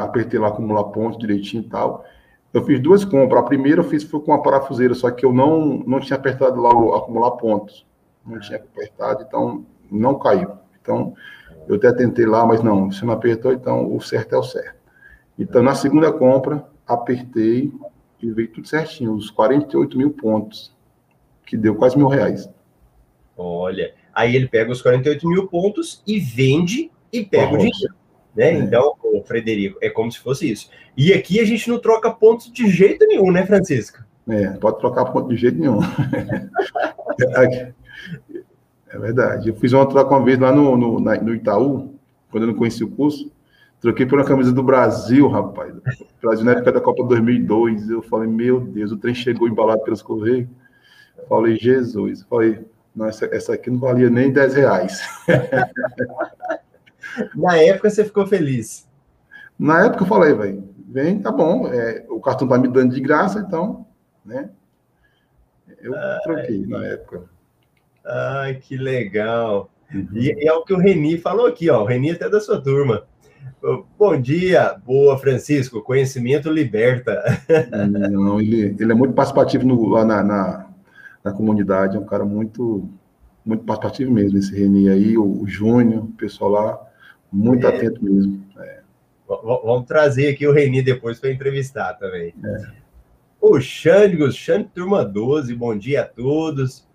apertei 0.00 0.40
lá 0.40 0.48
acumular 0.48 0.84
pontos 0.84 1.18
direitinho 1.18 1.62
e 1.62 1.68
tal. 1.68 2.04
Eu 2.52 2.64
fiz 2.64 2.80
duas 2.80 3.04
compras. 3.04 3.42
A 3.42 3.46
primeira 3.46 3.80
eu 3.80 3.84
fiz 3.84 4.02
foi 4.02 4.20
com 4.20 4.32
a 4.32 4.42
parafuseira, 4.42 4.94
só 4.94 5.10
que 5.10 5.24
eu 5.24 5.32
não, 5.32 5.84
não 5.86 6.00
tinha 6.00 6.16
apertado 6.16 6.60
lá 6.60 6.74
o 6.74 6.94
acumular 6.94 7.32
pontos. 7.32 7.86
Não 8.26 8.38
tinha 8.40 8.58
apertado, 8.58 9.24
então 9.26 9.64
não 9.90 10.18
caiu. 10.18 10.52
Então, 10.80 11.14
eu 11.68 11.76
até 11.76 11.92
tentei 11.92 12.26
lá, 12.26 12.44
mas 12.44 12.62
não, 12.62 12.90
se 12.90 13.04
não 13.04 13.14
apertou, 13.14 13.52
então 13.52 13.94
o 13.94 14.00
certo 14.00 14.34
é 14.34 14.38
o 14.38 14.42
certo. 14.42 14.78
Então, 15.38 15.62
na 15.62 15.74
segunda 15.74 16.12
compra, 16.12 16.66
apertei 16.86 17.72
e 18.20 18.30
veio 18.30 18.48
tudo 18.48 18.66
certinho, 18.66 19.14
os 19.14 19.30
48 19.30 19.96
mil 19.96 20.10
pontos, 20.10 20.74
que 21.46 21.56
deu 21.56 21.74
quase 21.74 21.96
mil 21.96 22.08
reais. 22.08 22.48
Olha, 23.36 23.94
aí 24.12 24.36
ele 24.36 24.48
pega 24.48 24.70
os 24.70 24.82
48 24.82 25.26
mil 25.26 25.48
pontos 25.48 26.02
e 26.06 26.18
vende 26.18 26.90
e 27.12 27.24
pega 27.24 27.54
o 27.54 27.58
dinheiro. 27.58 27.94
Né? 28.34 28.52
É. 28.52 28.54
Então, 28.54 28.94
o 29.02 29.22
Frederico, 29.22 29.78
é 29.82 29.90
como 29.90 30.10
se 30.10 30.18
fosse 30.18 30.50
isso. 30.50 30.70
E 30.96 31.12
aqui 31.12 31.40
a 31.40 31.44
gente 31.44 31.68
não 31.68 31.78
troca 31.78 32.10
pontos 32.10 32.50
de 32.52 32.68
jeito 32.68 33.06
nenhum, 33.06 33.30
né, 33.30 33.46
Francisco? 33.46 33.98
É, 34.28 34.50
pode 34.50 34.78
trocar 34.78 35.06
ponto 35.06 35.28
de 35.28 35.36
jeito 35.36 35.58
nenhum. 35.58 35.80
é 38.88 38.98
verdade. 38.98 39.48
Eu 39.48 39.54
fiz 39.56 39.72
uma 39.72 39.86
troca 39.86 40.14
uma 40.14 40.24
vez 40.24 40.38
lá 40.38 40.52
no, 40.52 40.76
no, 40.76 41.00
no 41.00 41.34
Itaú, 41.34 41.94
quando 42.30 42.44
eu 42.44 42.48
não 42.48 42.54
conheci 42.54 42.84
o 42.84 42.90
curso. 42.90 43.32
Troquei 43.80 44.04
por 44.04 44.18
uma 44.18 44.26
camisa 44.26 44.52
do 44.52 44.62
Brasil, 44.62 45.26
rapaz. 45.26 45.74
Brasil 46.20 46.44
na 46.44 46.52
época 46.52 46.72
da 46.72 46.80
Copa 46.80 47.02
2002. 47.04 47.88
Eu 47.88 48.02
falei, 48.02 48.28
meu 48.28 48.60
Deus, 48.60 48.92
o 48.92 48.98
trem 48.98 49.14
chegou 49.14 49.48
embalado 49.48 49.82
pelos 49.82 50.02
Correios. 50.02 50.46
Falei, 51.28 51.56
Jesus. 51.56 52.22
Falei, 52.28 52.58
não, 52.94 53.06
essa, 53.06 53.24
essa 53.34 53.54
aqui 53.54 53.70
não 53.70 53.78
valia 53.78 54.10
nem 54.10 54.30
10 54.30 54.54
reais. 54.54 55.00
Na 57.34 57.56
época 57.56 57.90
você 57.90 58.04
ficou 58.04 58.26
feliz? 58.26 58.88
Na 59.58 59.84
época 59.84 60.04
eu 60.04 60.08
falei, 60.08 60.34
velho, 60.34 60.68
vem, 60.88 61.20
tá 61.20 61.30
bom, 61.30 61.68
é, 61.68 62.04
o 62.08 62.20
cartão 62.20 62.48
tá 62.48 62.58
me 62.58 62.68
dando 62.68 62.94
de 62.94 63.00
graça, 63.00 63.40
então, 63.40 63.86
né? 64.24 64.50
Eu 65.80 65.94
Ai, 65.94 66.18
troquei 66.22 66.66
na 66.66 66.84
época. 66.84 67.24
Ai, 68.04 68.54
que 68.54 68.76
legal. 68.76 69.70
Uhum. 69.92 70.08
E, 70.14 70.32
e, 70.32 70.48
é 70.48 70.52
o 70.52 70.64
que 70.64 70.72
o 70.72 70.78
Reni 70.78 71.18
falou 71.18 71.46
aqui, 71.46 71.70
ó. 71.70 71.82
O 71.82 71.86
Reni 71.86 72.10
é 72.10 72.12
até 72.12 72.28
da 72.28 72.40
sua 72.40 72.60
turma. 72.60 73.04
Bom 73.98 74.18
dia, 74.18 74.74
boa, 74.86 75.18
Francisco. 75.18 75.82
Conhecimento 75.82 76.50
liberta. 76.50 77.22
Não, 78.10 78.40
ele, 78.40 78.74
ele 78.78 78.92
é 78.92 78.94
muito 78.94 79.14
participativo 79.14 79.66
no, 79.66 79.86
lá 79.86 80.04
na, 80.04 80.22
na, 80.22 80.70
na, 81.22 81.32
comunidade, 81.32 81.96
é 81.96 82.00
um 82.00 82.06
cara 82.06 82.24
muito, 82.24 82.88
muito 83.44 83.64
participativo 83.64 84.10
mesmo, 84.10 84.38
esse 84.38 84.58
Reni 84.58 84.88
aí, 84.88 85.18
o, 85.18 85.42
o 85.42 85.46
Júnior, 85.46 86.04
o 86.04 86.12
pessoal 86.12 86.50
lá. 86.50 86.89
Muito 87.32 87.66
é. 87.66 87.70
atento 87.70 88.04
mesmo. 88.04 88.44
É. 88.58 88.80
Vamos 89.26 89.86
trazer 89.86 90.28
aqui 90.28 90.46
o 90.46 90.52
Reni 90.52 90.82
depois 90.82 91.20
para 91.20 91.30
entrevistar 91.30 91.94
também. 91.94 92.34
É. 92.44 92.80
O 93.40 93.60
Xândigos, 93.60 94.34
Xândigos 94.34 94.72
Turma 94.74 95.04
12, 95.04 95.54
bom 95.54 95.76
dia 95.76 96.02
a 96.02 96.04
todos. 96.04 96.86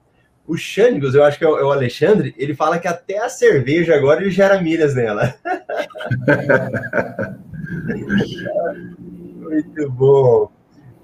O 0.45 0.57
Xândigos, 0.57 1.15
eu 1.15 1.23
acho 1.23 1.39
que 1.39 1.45
é, 1.45 1.47
é 1.47 1.63
o 1.63 1.71
Alexandre, 1.71 2.35
ele 2.37 2.53
fala 2.53 2.77
que 2.77 2.87
até 2.87 3.17
a 3.17 3.29
cerveja 3.29 3.95
agora 3.95 4.21
ele 4.21 4.29
gera 4.29 4.61
milhas 4.61 4.93
nela. 4.93 5.33
Muito 9.39 9.89
bom. 9.91 10.51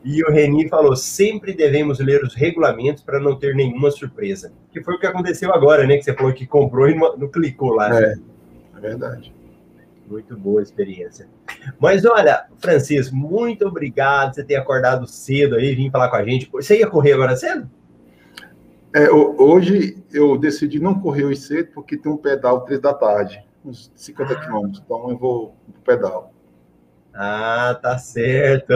E 0.04 0.24
o 0.24 0.32
Reni 0.32 0.67
falou: 0.67 0.96
sempre 0.96 1.54
devemos 1.54 2.00
ler 2.00 2.24
os 2.24 2.36
regulamentos 2.36 3.04
para 3.04 3.20
não 3.20 3.36
ter 3.36 3.56
nenhuma 3.56 3.89
surpresa. 3.89 4.52
Que 4.72 4.84
foi 4.84 4.96
o 4.96 5.00
que 5.00 5.08
aconteceu 5.08 5.54
agora, 5.54 5.88
né? 5.88 5.98
Que 5.98 6.04
você 6.04 6.13
falou 6.13 6.34
que 6.34 6.46
comprou 6.46 6.89
e 6.89 6.96
não, 6.96 7.17
não 7.17 7.28
clicou 7.28 7.74
lá. 7.74 8.00
É 8.00 8.15
verdade. 8.82 9.34
Muito 10.08 10.36
boa 10.36 10.62
experiência. 10.62 11.30
Mas 11.80 12.04
olha, 12.04 12.46
Francisco, 12.58 13.15
muito 13.15 13.65
obrigado 13.65 14.30
por 14.30 14.36
você 14.36 14.44
ter 14.44 14.56
acordado 14.56 15.08
cedo 15.08 15.56
aí, 15.56 15.74
vir 15.74 15.91
falar 15.91 16.10
com 16.10 16.17
a 16.17 16.26
gente. 16.26 16.50
Você 16.52 16.80
ia 16.80 16.88
correr 16.88 17.13
agora 17.13 17.36
cedo? 17.36 17.70
É, 18.94 19.10
hoje 19.10 20.04
eu 20.12 20.38
decidi 20.38 20.80
não 20.80 21.00
correr 21.00 21.24
hoje 21.24 21.39
cedo 21.39 21.70
porque 21.74 21.96
tem 21.96 22.12
um 22.12 22.17
pedal 22.17 22.62
três 22.65 22.82
da 22.82 22.94
tarde, 22.94 23.41
uns 23.63 23.89
50 23.96 24.34
ah. 24.34 24.46
quilômetros. 24.46 24.84
Então 24.84 25.10
eu 25.10 25.17
vou 25.17 25.56
pro 25.72 25.96
pedal. 25.96 26.34
Ah, 27.13 27.78
tá 27.82 27.98
certo. 27.98 28.74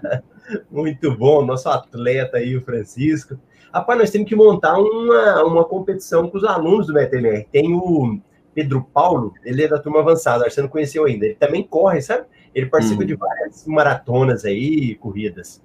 Muito 0.70 1.14
bom, 1.16 1.44
nosso 1.44 1.68
atleta 1.68 2.38
aí, 2.38 2.56
o 2.56 2.62
Francisco. 2.62 3.38
Rapaz, 3.72 3.98
nós 3.98 4.10
temos 4.10 4.28
que 4.28 4.36
montar 4.36 4.78
uma, 4.78 5.44
uma 5.44 5.64
competição 5.64 6.28
com 6.28 6.36
os 6.36 6.44
alunos 6.44 6.86
do 6.86 6.94
BTMR. 6.94 7.46
Tem 7.50 7.74
o 7.74 8.18
Pedro 8.54 8.86
Paulo, 8.92 9.32
ele 9.44 9.62
é 9.62 9.68
da 9.68 9.78
turma 9.78 10.00
avançada, 10.00 10.44
acho 10.44 10.50
que 10.50 10.54
você 10.56 10.62
não 10.62 10.68
conheceu 10.68 11.04
ainda. 11.04 11.24
Ele 11.24 11.34
também 11.34 11.62
corre, 11.62 12.02
sabe? 12.02 12.26
Ele 12.54 12.66
participa 12.66 13.02
hum. 13.02 13.06
de 13.06 13.14
várias 13.14 13.66
maratonas 13.66 14.44
aí, 14.44 14.94
corridas. 14.96 15.62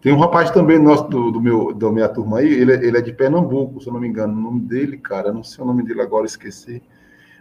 Tem 0.00 0.12
um 0.12 0.18
rapaz 0.18 0.50
também 0.50 0.78
nosso 0.78 1.04
do, 1.08 1.30
do 1.30 1.40
meu 1.40 1.72
da 1.72 1.90
minha 1.90 2.08
turma 2.08 2.38
aí, 2.38 2.52
ele, 2.52 2.72
ele 2.72 2.98
é 2.98 3.00
de 3.00 3.12
Pernambuco, 3.12 3.80
se 3.80 3.88
eu 3.88 3.92
não 3.92 4.00
me 4.00 4.06
engano. 4.06 4.32
O 4.32 4.40
nome 4.40 4.60
dele, 4.60 4.98
cara, 4.98 5.32
não 5.32 5.42
sei 5.42 5.64
o 5.64 5.66
nome 5.66 5.82
dele 5.82 6.02
agora, 6.02 6.26
esqueci. 6.26 6.82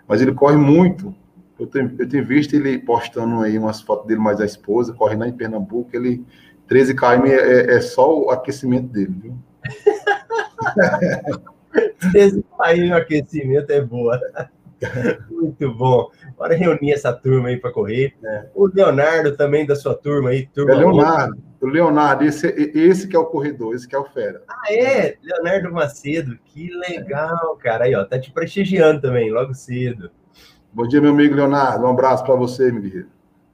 Mas 0.08 0.22
ele 0.22 0.34
corre 0.34 0.56
muito. 0.56 1.14
Eu 1.60 1.68
tenho, 1.68 1.96
eu 1.98 2.08
tenho 2.08 2.26
visto 2.26 2.54
ele 2.54 2.78
postando 2.80 3.42
aí 3.42 3.58
umas 3.58 3.82
fotos 3.82 4.08
dele 4.08 4.20
mais 4.20 4.42
a 4.42 4.46
esposa, 4.46 4.94
corre 4.94 5.16
lá 5.16 5.28
em 5.28 5.34
Pernambuco. 5.34 5.90
Ele 5.94 6.26
13 6.68 6.96
km 6.96 7.26
é, 7.28 7.76
é 7.76 7.82
só 7.82 8.20
o 8.20 8.30
aquecimento 8.30 8.88
dele, 8.88 9.16
viu? 9.22 9.38
Aí 12.60 12.90
no 12.90 12.96
aquecimento 12.96 13.72
é 13.72 13.82
boa. 13.82 14.20
Muito 15.30 15.74
bom. 15.74 16.10
Bora 16.38 16.56
reunir 16.56 16.94
essa 16.94 17.14
turma 17.14 17.50
aí 17.50 17.58
para 17.58 17.72
correr. 17.72 18.14
É. 18.24 18.46
O 18.54 18.68
Leonardo 18.68 19.36
também 19.36 19.66
da 19.66 19.76
sua 19.76 19.96
turma 19.96 20.32
aí. 20.32 20.48
Turma 20.48 20.74
é 20.74 20.76
Leonardo. 20.76 21.44
O 21.62 21.68
Leonardo, 21.68 22.24
esse, 22.24 22.48
esse 22.76 23.08
que 23.08 23.16
é 23.16 23.20
o 23.20 23.26
corredor, 23.26 23.74
esse 23.74 23.88
que 23.88 23.96
é 23.96 24.00
o 24.00 24.06
fera. 24.06 24.44
Ah, 24.48 24.72
é? 24.72 25.18
Leonardo 25.24 25.72
Macedo, 25.72 26.38
que 26.46 26.70
legal, 26.70 27.58
cara. 27.58 27.86
Aí, 27.86 27.96
ó, 27.96 28.04
tá 28.04 28.20
te 28.20 28.32
prestigiando 28.32 29.02
também, 29.02 29.32
logo 29.32 29.54
cedo. 29.54 30.12
Bom 30.72 30.88
dia, 30.88 31.02
meu 31.02 31.12
amigo 31.12 31.36
Leonardo. 31.36 31.86
Um 31.86 31.90
abraço 31.90 32.24
para 32.24 32.36
você, 32.36 32.72
meu 32.72 32.82
guerreiro. 32.82 33.08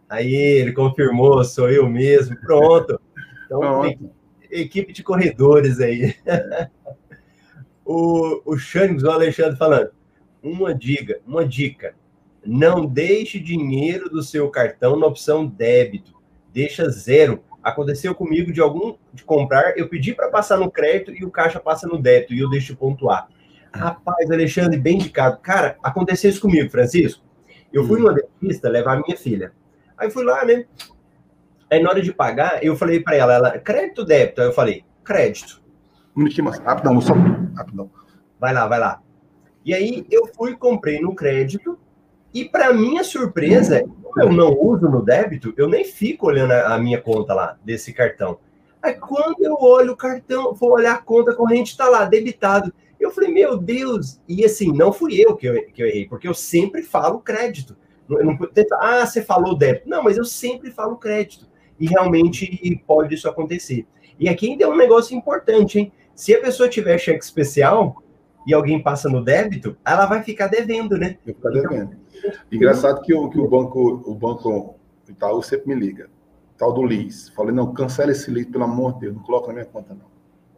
Aí, 0.10 0.34
ele 0.34 0.74
confirmou, 0.74 1.44
sou 1.46 1.70
eu 1.70 1.88
mesmo. 1.88 2.36
Pronto. 2.38 3.00
Então, 3.46 3.60
Pronto. 3.60 4.12
equipe 4.50 4.94
de 4.94 5.04
corredores 5.04 5.82
aí. 5.82 6.16
O, 7.94 8.42
o 8.46 8.58
Xânicos, 8.58 9.04
o 9.04 9.12
Alexandre 9.12 9.58
falando, 9.58 9.92
uma 10.42 10.74
dica, 10.74 11.20
uma 11.28 11.46
dica, 11.46 11.94
não 12.46 12.86
deixe 12.86 13.38
dinheiro 13.38 14.10
do 14.10 14.24
seu 14.24 14.50
cartão 14.50 14.98
na 14.98 15.06
opção 15.06 15.46
débito, 15.46 16.14
deixa 16.54 16.90
zero. 16.90 17.44
Aconteceu 17.62 18.16
comigo 18.16 18.54
de 18.54 18.62
algum 18.62 18.96
de 19.14 19.26
comprar, 19.26 19.78
eu 19.78 19.90
pedi 19.90 20.14
para 20.14 20.30
passar 20.30 20.58
no 20.58 20.72
crédito 20.72 21.12
e 21.12 21.26
o 21.26 21.30
caixa 21.30 21.60
passa 21.60 21.86
no 21.86 22.02
débito 22.02 22.34
e 22.34 22.40
eu 22.40 22.50
deixo 22.50 22.78
pontuar. 22.78 23.28
Rapaz, 23.74 24.32
Alexandre, 24.32 24.80
bem 24.80 24.96
indicado. 24.96 25.40
Cara, 25.42 25.78
aconteceu 25.84 26.30
isso 26.30 26.40
comigo, 26.40 26.72
Francisco. 26.72 27.22
Eu 27.74 27.86
fui 27.86 28.00
hum. 28.00 28.04
numa 28.04 28.14
dentista 28.14 28.70
levar 28.70 29.02
minha 29.06 29.18
filha. 29.18 29.52
Aí 29.98 30.10
fui 30.10 30.24
lá, 30.24 30.46
né? 30.46 30.66
Aí 31.70 31.84
na 31.84 31.90
hora 31.90 32.02
de 32.02 32.14
pagar, 32.14 32.64
eu 32.64 32.74
falei 32.78 33.02
para 33.02 33.18
ela, 33.18 33.34
ela, 33.34 33.60
crédito 33.60 34.00
ou 34.00 34.06
débito? 34.06 34.40
Aí 34.40 34.48
eu 34.48 34.54
falei, 34.54 34.86
crédito. 35.04 35.61
Um 36.15 36.19
minutinho 36.19 36.45
mais. 36.45 36.60
Rapidão, 36.60 37.00
só. 37.02 37.13
Rapidão. 37.56 37.89
Vai 38.39 38.54
lá, 38.54 38.67
vai 38.67 38.80
lá. 38.80 39.02
E 39.63 39.74
aí 39.74 40.06
eu 40.10 40.28
fui, 40.28 40.56
comprei 40.56 41.00
no 41.00 41.13
crédito, 41.13 41.78
e 42.34 42.45
para 42.45 42.74
minha 42.74 43.04
surpresa, 43.04 43.84
eu 44.17 44.32
não 44.32 44.58
uso 44.58 44.89
no 44.89 45.04
débito, 45.04 45.54
eu 45.58 45.67
nem 45.67 45.84
fico 45.84 46.28
olhando 46.28 46.52
a, 46.52 46.78
minha 46.80 47.00
conta 47.00 47.34
lá 47.34 47.58
desse 47.63 47.93
cartão. 47.93 48.39
Aí 48.82 48.93
quando 48.93 49.43
eu 49.43 49.56
olho 49.60 49.93
o 49.93 49.97
cartão, 49.97 50.54
vou 50.54 50.71
olhar 50.71 50.93
a 50.93 51.02
conta 51.02 51.36
corrente, 51.36 51.71
está 51.71 51.88
lá, 51.89 52.06
debitado. 52.06 52.74
Eu 53.00 53.12
falei, 53.12 53.32
meu 53.32 53.58
Deus, 53.58 54.19
e 54.28 54.45
assim, 54.45 54.71
não 54.71 54.93
fui 54.93 55.19
eu 55.19 55.36
que, 55.36 55.45
eu 55.45 55.65
que 55.71 55.84
eu 55.84 55.88
errei, 55.88 56.08
porque 56.08 56.28
eu 56.28 56.34
sempre 56.34 56.82
falo 56.82 57.19
crédito. 57.19 57.76
Eu 58.10 58.26
não, 58.26 58.38
ah, 58.80 59.06
você 59.06 59.21
falou 59.21 59.58
débito. 59.58 59.89
Não, 59.89 60.04
mas 60.04 60.17
eu 60.17 60.26
sempre 60.26 60.71
falo 60.71 60.97
crédito. 60.97 61.47
E 61.80 61.88
realmente 61.88 62.82
pode 62.86 63.15
isso 63.15 63.28
acontecer. 63.28 63.86
E 64.19 64.30
aqui 64.30 64.52
ainda 64.52 64.65
é 64.65 64.67
um 64.67 64.76
negócio 64.76 65.15
importante, 65.15 65.80
hein? 65.80 65.91
Se 66.15 66.34
a 66.34 66.41
pessoa 66.41 66.69
tiver 66.69 66.97
cheque 66.97 67.24
especial 67.24 68.02
e 68.45 68.54
alguém 68.54 68.82
passa 68.82 69.10
no 69.10 69.24
débito, 69.24 69.78
ela 69.86 70.06
vai 70.06 70.24
ficar 70.24 70.47
devendo, 70.47 70.97
né? 70.97 71.17
Vai 71.26 71.34
ficar 71.34 71.50
devendo. 71.50 71.95
Então, 72.15 72.32
Engraçado 72.52 73.02
que 73.02 73.13
o, 73.13 73.30
que 73.30 73.39
o 73.39 73.47
banco, 73.47 74.04
o 74.06 74.15
banco 74.15 74.76
Itaú 75.08 75.41
sempre 75.41 75.74
me 75.74 75.80
liga. 75.80 76.10
Tal 76.58 76.74
do 76.74 76.86
Liz. 76.86 77.30
Falei, 77.30 77.54
não, 77.54 77.74
cancela 77.74 78.12
esse 78.12 78.30
Liz, 78.30 78.45
pelo 78.45 78.63
amor 78.63 78.93
de 78.93 79.02
Deus, 79.02 79.15
não 79.15 79.24
coloca 79.24 79.47
na 79.47 79.54
minha 79.54 79.65
conta, 79.65 79.93
não. 79.93 80.06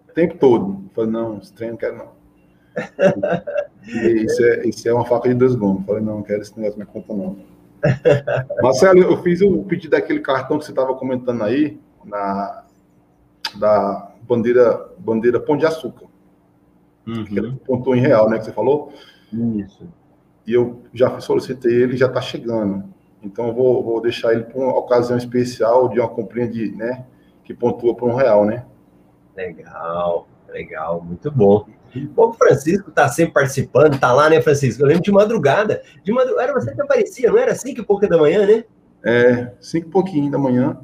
O 0.10 0.14
tempo 0.14 0.38
todo. 0.38 0.84
Falei, 0.94 1.12
não, 1.12 1.38
esse 1.38 1.54
trem 1.54 1.72
não 1.72 1.78
quero, 1.78 1.98
não. 1.98 2.24
E 3.86 4.26
isso 4.26 4.44
é, 4.44 4.68
isso 4.68 4.88
é 4.88 4.94
uma 4.94 5.06
faca 5.06 5.30
de 5.30 5.36
dois 5.36 5.56
gumes. 5.56 5.86
Falei, 5.86 6.04
não, 6.04 6.16
não 6.18 6.24
quero 6.24 6.42
esse 6.42 6.58
negócio 6.58 6.80
na 6.80 6.86
minha 6.86 6.94
conta, 6.94 7.14
não. 7.14 7.38
Marcelo, 8.62 9.00
eu 9.00 9.22
fiz 9.22 9.42
o 9.42 9.64
pedido 9.64 9.92
daquele 9.92 10.20
cartão 10.20 10.58
que 10.58 10.66
você 10.66 10.72
estava 10.72 10.94
comentando 10.96 11.44
aí, 11.44 11.80
na, 12.06 12.66
da 13.56 14.13
bandeira, 14.28 14.90
bandeira 14.98 15.40
Pão 15.40 15.58
de 15.58 15.66
Açúcar. 15.66 16.06
Uhum. 17.06 17.26
Que 17.26 17.42
pontou 17.66 17.96
em 17.96 18.00
real, 18.00 18.30
né? 18.30 18.40
Que 18.40 18.46
você 18.46 18.52
falou? 18.52 18.94
Isso. 19.32 19.88
E 20.46 20.54
eu 20.54 20.82
já 20.94 21.20
solicitei 21.20 21.74
ele, 21.74 21.98
já 21.98 22.08
está 22.08 22.22
chegando. 22.22 22.84
Então 23.22 23.48
eu 23.48 23.54
vou, 23.54 23.84
vou 23.84 24.02
deixar 24.02 24.34
ele 24.34 24.44
para 24.44 24.60
uma 24.60 24.78
ocasião 24.78 25.18
especial 25.18 25.90
de 25.90 26.00
uma 26.00 26.10
comprinha 26.10 26.48
de, 26.48 26.76
né? 26.76 27.06
Que 27.44 27.54
pontua 27.54 27.96
para 27.96 28.06
um 28.06 28.16
real, 28.16 28.46
né? 28.46 28.66
Legal, 29.36 30.28
legal, 30.50 31.02
muito 31.02 31.32
bom. 31.32 31.66
O 32.16 32.34
Francisco 32.34 32.90
está 32.90 33.08
sempre 33.08 33.34
participando, 33.34 34.00
tá 34.00 34.12
lá, 34.12 34.30
né, 34.30 34.42
Francisco? 34.42 34.82
Eu 34.82 34.88
lembro 34.88 35.04
de 35.04 35.12
madrugada. 35.12 35.82
De 36.04 36.12
madrugada, 36.12 36.44
era 36.44 36.54
você 36.54 36.74
que 36.74 36.82
aparecia, 36.82 37.32
não 37.32 37.38
era 37.38 37.56
cinco 37.56 37.82
e 37.82 37.86
pouca 37.86 38.08
da 38.08 38.18
manhã, 38.18 38.46
né? 38.46 38.64
É, 39.04 39.54
cinco 39.60 39.88
e 39.88 39.92
pouquinho 39.92 40.32
da 40.32 40.38
manhã. 40.38 40.80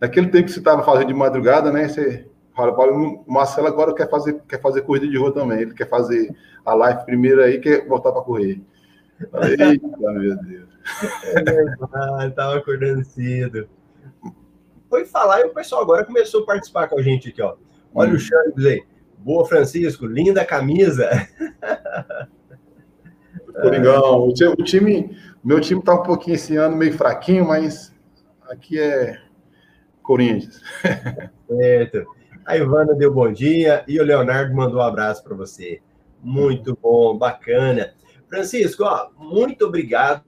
Naquele 0.00 0.28
tempo 0.28 0.44
que 0.46 0.52
você 0.52 0.58
estava 0.58 0.82
fazendo 0.82 1.08
de 1.08 1.14
madrugada, 1.14 1.72
né? 1.72 1.88
Você 1.88 2.26
o 2.56 3.24
Marcelo 3.26 3.66
agora 3.66 3.94
quer 3.94 4.08
fazer, 4.08 4.40
quer 4.48 4.60
fazer 4.60 4.82
corrida 4.82 5.08
de 5.08 5.18
rua 5.18 5.32
também. 5.32 5.60
Ele 5.60 5.74
quer 5.74 5.88
fazer 5.88 6.34
a 6.64 6.74
live 6.74 7.04
primeiro 7.04 7.42
aí, 7.42 7.58
quer 7.58 7.86
voltar 7.86 8.12
para 8.12 8.22
correr. 8.22 8.62
Eita, 9.42 10.12
meu 10.12 10.36
Deus. 10.36 10.68
É, 11.24 12.30
tava 12.30 12.56
acordando 12.56 13.04
cedo. 13.04 13.68
Foi 14.88 15.04
falar 15.04 15.40
e 15.40 15.44
o 15.44 15.54
pessoal 15.54 15.82
agora 15.82 16.04
começou 16.04 16.42
a 16.42 16.46
participar 16.46 16.88
com 16.88 16.98
a 16.98 17.02
gente 17.02 17.28
aqui, 17.28 17.42
ó. 17.42 17.56
Olha 17.94 18.12
hum. 18.12 18.16
o 18.16 18.18
Charles 18.18 18.64
aí. 18.64 18.84
Boa, 19.18 19.46
Francisco. 19.46 20.06
Linda 20.06 20.44
camisa. 20.44 21.08
Coringão. 23.60 24.28
O 24.28 24.32
time, 24.62 25.16
meu 25.42 25.60
time 25.60 25.82
tá 25.82 25.94
um 25.94 26.02
pouquinho 26.02 26.34
esse 26.34 26.56
ano 26.56 26.76
meio 26.76 26.92
fraquinho, 26.92 27.46
mas 27.46 27.94
aqui 28.48 28.78
é 28.78 29.18
Corinthians. 30.02 30.60
Certo. 31.48 32.06
A 32.46 32.56
Ivana 32.56 32.94
deu 32.94 33.12
bom 33.12 33.32
dia 33.32 33.84
e 33.88 33.98
o 33.98 34.04
Leonardo 34.04 34.54
mandou 34.54 34.78
um 34.78 34.82
abraço 34.82 35.24
para 35.24 35.34
você. 35.34 35.80
Muito 36.22 36.78
bom, 36.80 37.16
bacana. 37.16 37.94
Francisco, 38.28 38.84
ó, 38.84 39.08
muito 39.18 39.66
obrigado. 39.66 40.22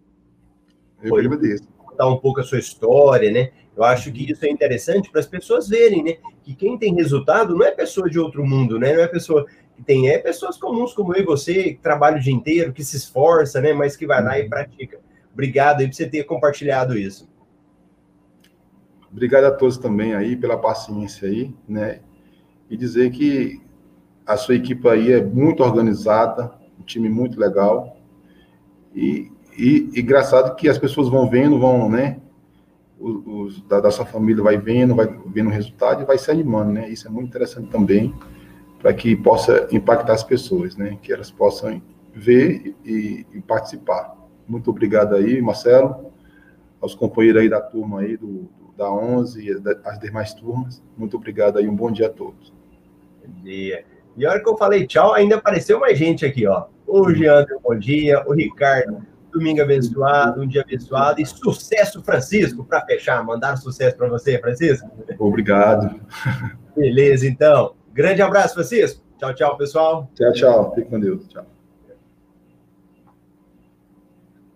Eu 1.03 1.17
agradeço. 1.17 1.69
Contar 1.77 2.07
um 2.09 2.19
pouco 2.19 2.41
a 2.41 2.45
sua 2.45 2.59
história, 2.59 3.31
né? 3.31 3.51
Eu 3.77 3.85
acho 3.85 4.11
que 4.11 4.31
isso 4.31 4.47
é 4.47 4.49
interessante 4.49 5.11
para 5.11 5.21
as 5.21 5.27
pessoas 5.27 5.69
verem, 5.69 6.03
né? 6.03 6.17
Que 6.43 6.55
quem 6.55 6.79
tem 6.79 6.95
resultado 6.95 7.55
não 7.55 7.67
é 7.67 7.71
pessoa 7.71 8.09
de 8.09 8.19
outro 8.19 8.45
mundo, 8.47 8.79
né? 8.79 8.95
Não 8.95 9.03
é 9.03 9.07
pessoa 9.07 9.45
que 9.75 9.83
tem, 9.83 10.09
é 10.09 10.19
pessoas 10.19 10.57
comuns 10.57 10.95
como 10.95 11.15
eu 11.15 11.23
e 11.23 11.27
você, 11.27 11.75
que 11.75 11.81
trabalha 11.83 12.17
o 12.17 12.21
dia 12.21 12.33
inteiro, 12.33 12.73
que 12.73 12.83
se 12.83 12.97
esforça, 12.97 13.61
né? 13.61 13.75
Mas 13.75 13.95
que 13.95 14.07
vai 14.07 14.23
lá 14.23 14.39
e 14.39 14.45
uhum. 14.45 14.49
pratica. 14.49 14.99
Obrigado 15.35 15.81
aí 15.81 15.87
por 15.87 15.95
você 15.95 16.09
ter 16.09 16.25
compartilhado 16.25 16.97
isso. 16.97 17.29
Obrigado 19.17 19.45
a 19.45 19.51
todos 19.51 19.79
também 19.79 20.15
aí 20.15 20.37
pela 20.37 20.59
paciência 20.59 21.27
aí, 21.27 21.51
né? 21.67 22.01
E 22.69 22.77
dizer 22.77 23.11
que 23.11 23.63
a 24.27 24.37
sua 24.37 24.57
equipe 24.57 24.87
aí 24.87 25.11
é 25.11 25.25
muito 25.25 25.63
organizada, 25.63 26.53
um 26.79 26.83
time 26.83 27.09
muito 27.09 27.41
legal. 27.41 27.97
E, 28.95 29.33
e, 29.57 29.89
e 29.95 30.01
engraçado 30.01 30.55
que 30.55 30.69
as 30.69 30.77
pessoas 30.77 31.09
vão 31.09 31.31
vendo, 31.31 31.59
vão, 31.59 31.89
né? 31.89 32.21
os, 33.01 33.63
da, 33.63 33.81
da, 33.81 33.91
sua 33.91 34.05
família 34.05 34.43
vai 34.43 34.59
vendo, 34.59 34.95
vai 34.95 35.07
vendo 35.27 35.49
o 35.49 35.53
resultado 35.53 36.03
e 36.03 36.05
vai 36.05 36.19
se 36.19 36.31
animando, 36.31 36.73
né? 36.73 36.87
Isso 36.87 37.09
é 37.09 37.11
muito 37.11 37.29
interessante 37.29 37.71
também 37.71 38.15
para 38.79 38.93
que 38.93 39.17
possa 39.17 39.67
impactar 39.73 40.13
as 40.13 40.25
pessoas, 40.25 40.77
né? 40.77 40.99
Que 41.01 41.11
elas 41.11 41.31
possam 41.31 41.81
ver 42.15 42.77
e, 42.85 43.27
e, 43.33 43.41
participar. 43.41 44.15
Muito 44.47 44.69
obrigado 44.69 45.15
aí, 45.15 45.41
Marcelo, 45.41 46.13
aos 46.83 46.95
companheiros 46.95 47.41
aí 47.41 47.49
da 47.49 47.63
turma 47.63 48.01
aí 48.01 48.19
do, 48.19 48.27
do 48.27 48.66
da 48.77 48.91
11 48.91 49.51
e 49.51 49.59
das 49.61 49.99
demais 49.99 50.35
turmas. 50.35 50.83
Muito 50.97 51.17
obrigado 51.17 51.59
aí, 51.59 51.69
um 51.69 51.75
bom 51.75 51.91
dia 51.91 52.07
a 52.07 52.11
todos. 52.11 52.53
Bom 53.25 53.43
dia. 53.43 53.85
E 54.17 54.25
a 54.25 54.31
hora 54.31 54.43
que 54.43 54.49
eu 54.49 54.57
falei 54.57 54.87
tchau, 54.87 55.13
ainda 55.13 55.37
apareceu 55.37 55.81
mais 55.81 55.99
gente 55.99 56.25
aqui, 56.25 56.47
ó. 56.47 56.67
O 56.87 57.11
Jean, 57.13 57.45
bom 57.63 57.79
dia, 57.79 58.23
o 58.27 58.33
Ricardo, 58.33 59.03
domingo 59.33 59.61
abençoado, 59.61 60.41
um 60.41 60.47
dia 60.47 60.63
abençoado 60.63 61.21
e 61.21 61.27
sucesso, 61.27 62.03
Francisco, 62.03 62.65
para 62.65 62.85
fechar. 62.87 63.23
Mandar 63.25 63.57
sucesso 63.57 63.97
para 63.97 64.09
você, 64.09 64.39
Francisco. 64.39 64.89
Obrigado. 65.19 66.01
Beleza, 66.77 67.27
então. 67.27 67.75
Grande 67.93 68.23
abraço, 68.23 68.55
Francisco. 68.55 69.03
Tchau, 69.19 69.35
tchau, 69.35 69.57
pessoal. 69.57 70.11
Tchau, 70.15 70.33
tchau. 70.33 70.75
Fique 70.75 70.89
com 70.89 71.01
Deus. 71.01 71.27
Tchau. 71.29 71.56